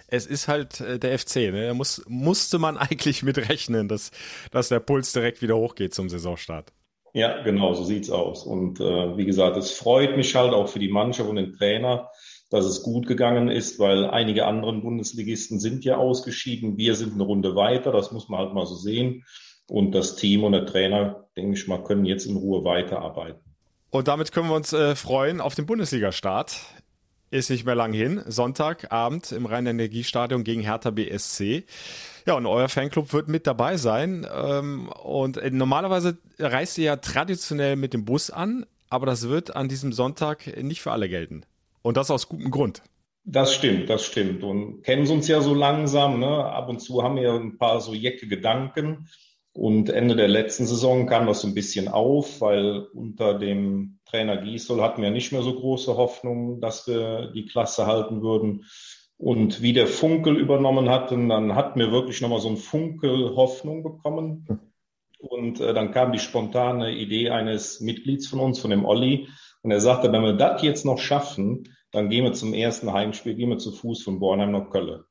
[0.09, 1.67] Es ist halt äh, der FC, ne?
[1.67, 4.11] Da muss, musste man eigentlich mit rechnen, dass,
[4.51, 6.73] dass der Puls direkt wieder hochgeht zum Saisonstart.
[7.13, 8.45] Ja, genau, so sieht's aus.
[8.45, 12.09] Und äh, wie gesagt, es freut mich halt auch für die Mannschaft und den Trainer,
[12.49, 16.77] dass es gut gegangen ist, weil einige anderen Bundesligisten sind ja ausgeschieden.
[16.77, 19.25] Wir sind eine Runde weiter, das muss man halt mal so sehen.
[19.69, 23.41] Und das Team und der Trainer, denke ich mal, können jetzt in Ruhe weiterarbeiten.
[23.89, 26.57] Und damit können wir uns äh, freuen auf den Bundesliga-Start.
[27.29, 28.21] Ist nicht mehr lang hin.
[28.25, 31.65] Sonntagabend im Rhein-Energiestadion gegen Hertha BSC.
[32.25, 34.25] Ja, und euer Fanclub wird mit dabei sein.
[34.33, 39.57] Ähm, und äh, normalerweise reist ihr ja traditionell mit dem Bus an, aber das wird
[39.57, 41.43] an diesem Sonntag nicht für alle gelten.
[41.87, 42.83] Und das aus gutem Grund.
[43.23, 44.43] Das stimmt, das stimmt.
[44.43, 46.19] Und kennen uns ja so langsam.
[46.19, 46.27] Ne?
[46.27, 49.07] Ab und zu haben wir ein paar so jecke Gedanken.
[49.53, 54.35] Und Ende der letzten Saison kam das so ein bisschen auf, weil unter dem Trainer
[54.35, 58.65] Giesel hatten wir nicht mehr so große Hoffnung, dass wir die Klasse halten würden.
[59.15, 63.83] Und wie der Funkel übernommen hatten, dann hatten wir wirklich nochmal so ein Funkel Hoffnung
[63.83, 64.75] bekommen.
[65.19, 69.29] Und äh, dann kam die spontane Idee eines Mitglieds von uns, von dem Olli.
[69.61, 73.35] Und er sagte, wenn wir das jetzt noch schaffen, dann gehen wir zum ersten Heimspiel,
[73.35, 75.03] gehen wir zu Fuß von Bornheim nach Köln.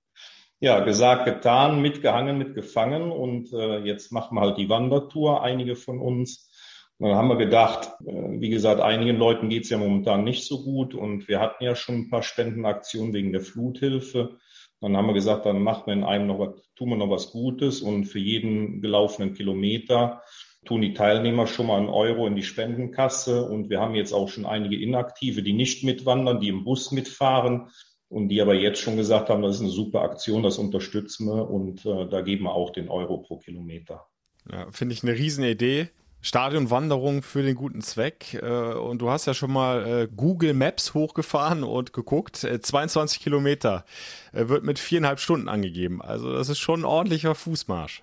[0.59, 6.01] Ja, gesagt, getan, mitgehangen, mitgefangen und äh, jetzt machen wir halt die Wandertour, einige von
[6.01, 6.51] uns.
[6.99, 10.63] Und dann haben wir gedacht, äh, wie gesagt, einigen Leuten geht's ja momentan nicht so
[10.65, 14.39] gut und wir hatten ja schon ein paar Spendenaktionen wegen der Fluthilfe.
[14.81, 17.33] Dann haben wir gesagt, dann machen wir in einem noch was, tun wir noch was
[17.33, 20.23] Gutes und für jeden gelaufenen Kilometer
[20.67, 24.29] tun die Teilnehmer schon mal einen Euro in die Spendenkasse und wir haben jetzt auch
[24.29, 27.71] schon einige Inaktive, die nicht mitwandern, die im Bus mitfahren
[28.09, 31.49] und die aber jetzt schon gesagt haben, das ist eine super Aktion, das unterstützen wir
[31.51, 34.07] und äh, da geben wir auch den Euro pro Kilometer.
[34.51, 35.89] Ja, Finde ich eine Riesenidee.
[36.27, 38.35] Stadionwanderung für den guten Zweck.
[38.35, 42.37] Äh, und du hast ja schon mal äh, Google Maps hochgefahren und geguckt.
[42.37, 43.85] 22 äh, Kilometer
[44.33, 46.03] wird mit viereinhalb Stunden angegeben.
[46.03, 48.03] Also das ist schon ein ordentlicher Fußmarsch.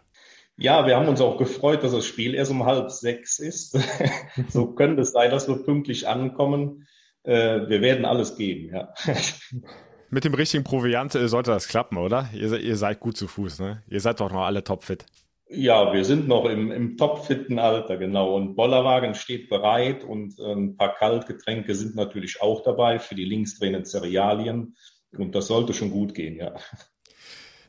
[0.57, 3.77] Ja, wir haben uns auch gefreut, dass das Spiel erst um halb sechs ist.
[4.49, 6.87] so könnte es sein, dass wir pünktlich ankommen.
[7.25, 8.93] Wir werden alles geben, ja.
[10.09, 12.29] Mit dem richtigen Proviant sollte das klappen, oder?
[12.33, 13.81] Ihr, ihr seid gut zu Fuß, ne?
[13.87, 15.05] Ihr seid doch noch alle topfit.
[15.55, 18.35] Ja, wir sind noch im, im topfitten Alter, genau.
[18.35, 23.25] Und Bollerwagen steht bereit und äh, ein paar Kaltgetränke sind natürlich auch dabei für die
[23.25, 24.75] linksdrehenden Cerealien.
[25.17, 26.55] Und das sollte schon gut gehen, ja.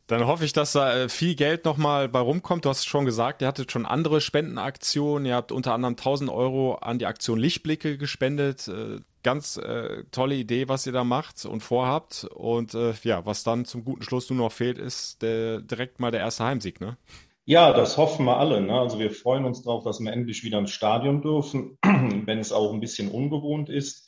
[0.06, 2.64] Dann hoffe ich, dass da äh, viel Geld nochmal bei rumkommt.
[2.64, 5.26] Du hast schon gesagt, ihr hattet schon andere Spendenaktionen.
[5.26, 8.68] Ihr habt unter anderem 1000 Euro an die Aktion Lichtblicke gespendet.
[8.68, 12.28] Äh, ganz äh, tolle Idee, was ihr da macht und vorhabt.
[12.34, 16.10] Und äh, ja, was dann zum guten Schluss nur noch fehlt, ist der, direkt mal
[16.10, 16.98] der erste Heimsieg, ne?
[17.46, 18.60] Ja, das hoffen wir alle.
[18.62, 18.72] Ne?
[18.72, 22.72] Also wir freuen uns darauf, dass wir endlich wieder ins Stadion dürfen, wenn es auch
[22.72, 24.03] ein bisschen ungewohnt ist.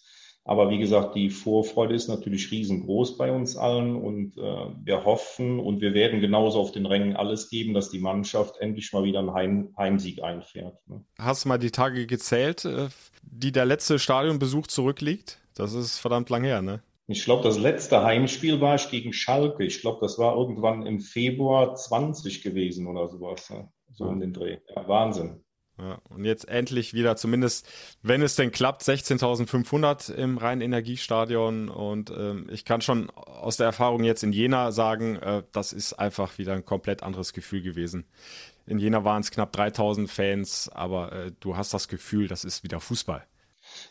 [0.48, 4.40] Aber wie gesagt, die Vorfreude ist natürlich riesengroß bei uns allen und äh,
[4.84, 8.92] wir hoffen und wir werden genauso auf den Rängen alles geben, dass die Mannschaft endlich
[8.92, 10.78] mal wieder einen Heim Heimsieg einfährt.
[10.86, 11.04] Ne?
[11.18, 12.86] Hast du mal die Tage gezählt, äh,
[13.22, 15.40] die der letzte Stadionbesuch zurückliegt?
[15.56, 16.80] Das ist verdammt lang her, ne?
[17.08, 19.64] Ich glaube, das letzte Heimspiel war ich gegen Schalke.
[19.64, 23.50] Ich glaube, das war irgendwann im Februar 20 gewesen oder sowas.
[23.50, 23.68] Ne?
[23.94, 24.10] So ja.
[24.10, 24.58] um den Dreh.
[24.74, 25.44] Ja, Wahnsinn.
[25.78, 27.68] Ja, und jetzt endlich wieder, zumindest
[28.02, 31.68] wenn es denn klappt, 16.500 im Rhein-Energiestadion.
[31.68, 35.92] Und ähm, ich kann schon aus der Erfahrung jetzt in Jena sagen, äh, das ist
[35.94, 38.06] einfach wieder ein komplett anderes Gefühl gewesen.
[38.66, 42.64] In Jena waren es knapp 3.000 Fans, aber äh, du hast das Gefühl, das ist
[42.64, 43.26] wieder Fußball.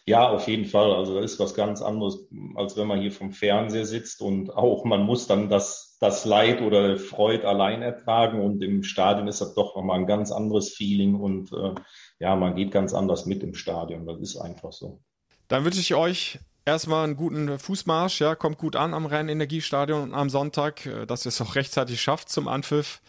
[0.07, 0.93] Ja, auf jeden Fall.
[0.93, 4.85] Also das ist was ganz anderes, als wenn man hier vom Fernseher sitzt und auch
[4.85, 9.55] man muss dann das, das Leid oder Freude allein ertragen und im Stadion ist das
[9.55, 11.73] doch nochmal ein ganz anderes Feeling und äh,
[12.19, 14.05] ja, man geht ganz anders mit im Stadion.
[14.05, 15.01] Das ist einfach so.
[15.47, 20.29] Dann wünsche ich euch erstmal einen guten Fußmarsch, ja, kommt gut an am Rhein-Energiestadion am
[20.29, 23.01] Sonntag, äh, dass ihr es auch rechtzeitig schafft zum Anpfiff.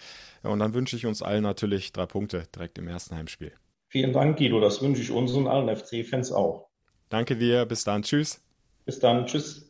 [0.43, 3.53] Ja, und dann wünsche ich uns allen natürlich drei Punkte direkt im ersten Heimspiel.
[3.89, 4.61] Vielen Dank, Guido.
[4.61, 6.66] Das wünsche ich uns und allen FC-Fans auch.
[7.09, 7.65] Danke dir.
[7.67, 8.03] Bis dann.
[8.03, 8.41] Tschüss.
[8.85, 9.27] Bis dann.
[9.27, 9.67] Tschüss.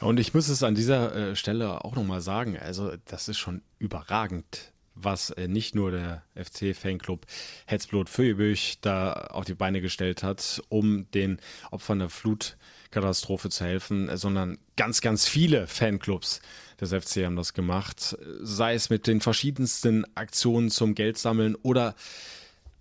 [0.00, 2.58] Und ich muss es an dieser äh, Stelle auch nochmal sagen.
[2.58, 7.26] Also, das ist schon überragend, was äh, nicht nur der FC-Fanclub
[7.66, 11.38] Hetzblut Fögebüch da auf die Beine gestellt hat, um den
[11.70, 16.40] Opfern der Flutkatastrophe zu helfen, sondern ganz, ganz viele Fanclubs
[16.80, 18.16] des FC haben das gemacht.
[18.40, 21.94] Sei es mit den verschiedensten Aktionen zum Geldsammeln oder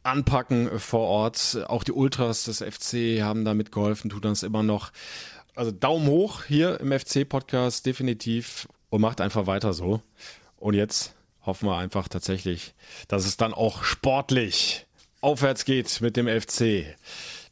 [0.03, 1.65] anpacken vor Ort.
[1.67, 4.91] Auch die Ultras des FC haben da mitgeholfen, tun das immer noch.
[5.55, 8.67] Also Daumen hoch hier im FC-Podcast, definitiv.
[8.89, 10.01] Und macht einfach weiter so.
[10.57, 12.75] Und jetzt hoffen wir einfach tatsächlich,
[13.07, 14.85] dass es dann auch sportlich
[15.19, 16.85] aufwärts geht mit dem FC.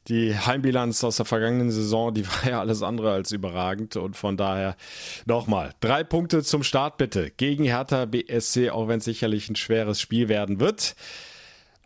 [0.08, 4.38] Die Heimbilanz aus der vergangenen Saison, die war ja alles andere als überragend und von
[4.38, 4.76] daher
[5.26, 10.02] nochmal drei Punkte zum Start bitte gegen Hertha BSC, auch wenn es sicherlich ein schweres
[10.02, 10.96] Spiel werden wird.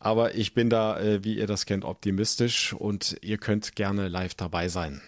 [0.06, 4.36] Aber ich bin da, äh, wie ihr das kennt, optimistisch und ihr könnt gerne live
[4.36, 5.02] dabei sein.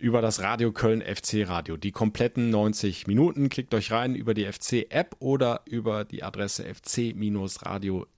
[0.00, 1.76] Über das Radio Köln FC Radio.
[1.76, 3.50] Die kompletten 90 Minuten.
[3.50, 8.08] Klickt euch rein über die FC-App oder über die Adresse fc-radio.de.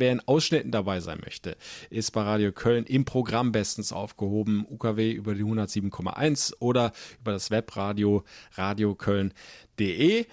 [0.00, 1.56] Wer in Ausschnitten dabei sein möchte,
[1.90, 4.66] ist bei Radio Köln im Programm bestens aufgehoben.
[4.68, 6.90] UKW über die 107,1 oder
[7.20, 10.26] über das Webradio radioköln.de.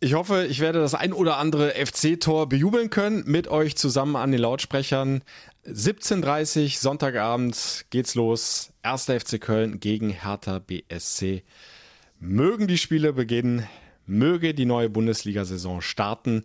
[0.00, 4.30] Ich hoffe, ich werde das ein oder andere FC-Tor bejubeln können mit euch zusammen an
[4.30, 5.24] den Lautsprechern.
[5.66, 8.72] 17.30 Sonntagabend geht's los.
[8.82, 9.06] 1.
[9.06, 11.42] FC Köln gegen Hertha BSC.
[12.20, 13.66] Mögen die Spiele beginnen,
[14.06, 16.44] möge die neue Bundesliga-Saison starten.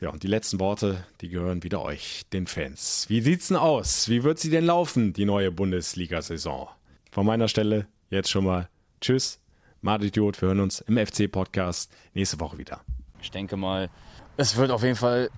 [0.00, 3.06] Ja, und die letzten Worte, die gehören wieder euch, den Fans.
[3.08, 4.08] Wie sieht's denn aus?
[4.08, 6.68] Wie wird sie denn laufen, die neue Bundesliga-Saison?
[7.10, 8.68] Von meiner Stelle jetzt schon mal
[9.00, 9.40] Tschüss
[9.82, 10.40] Madidiot.
[10.40, 12.80] Wir hören uns im FC-Podcast nächste Woche wieder.
[13.22, 13.88] Ich denke mal,
[14.36, 15.30] es wird auf jeden Fall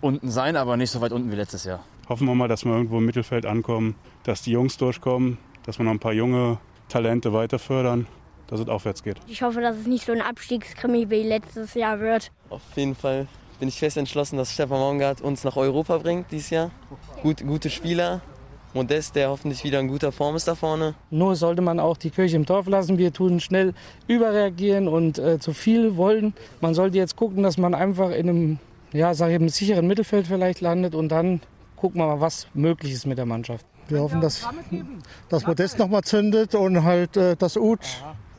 [0.00, 1.84] unten sein, aber nicht so weit unten wie letztes Jahr.
[2.08, 3.94] Hoffen wir mal, dass wir irgendwo im Mittelfeld ankommen,
[4.24, 8.06] dass die Jungs durchkommen, dass wir noch ein paar junge Talente weiter fördern,
[8.46, 9.18] dass es aufwärts geht.
[9.26, 12.32] Ich hoffe, dass es nicht so ein Abstiegskrimi wie letztes Jahr wird.
[12.48, 13.28] Auf jeden Fall
[13.60, 16.70] bin ich fest entschlossen, dass Stefan Baumgart uns nach Europa bringt dieses Jahr.
[17.22, 18.22] Gut, gute Spieler,
[18.74, 20.94] Modest, der hoffentlich wieder in guter Form ist da vorne.
[21.10, 22.98] Nur sollte man auch die Kirche im Dorf lassen.
[22.98, 23.74] Wir tun schnell
[24.06, 26.34] überreagieren und äh, zu viel wollen.
[26.60, 28.58] Man sollte jetzt gucken, dass man einfach in einem,
[28.92, 31.40] ja, sag ich, einem sicheren Mittelfeld vielleicht landet und dann
[31.76, 33.66] gucken wir mal, was möglich ist mit der Mannschaft.
[33.88, 34.46] Wir hoffen, dass,
[35.28, 37.80] dass Modest nochmal zündet und halt äh, das Ut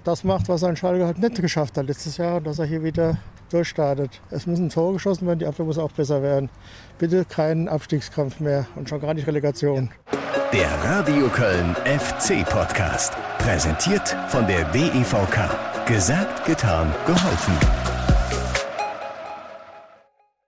[0.04, 3.18] das macht, was ein Schalke halt nicht geschafft hat letztes Jahr, dass er hier wieder
[3.52, 4.22] durchstartet.
[4.30, 6.50] Es müssen Tore geschossen werden, die Abwehr muss auch besser werden.
[6.98, 9.90] Bitte keinen Abstiegskampf mehr und schon gar nicht Relegation.
[10.54, 13.14] Der Radio Köln FC Podcast.
[13.38, 15.86] Präsentiert von der DEVK.
[15.86, 18.01] Gesagt, getan, geholfen.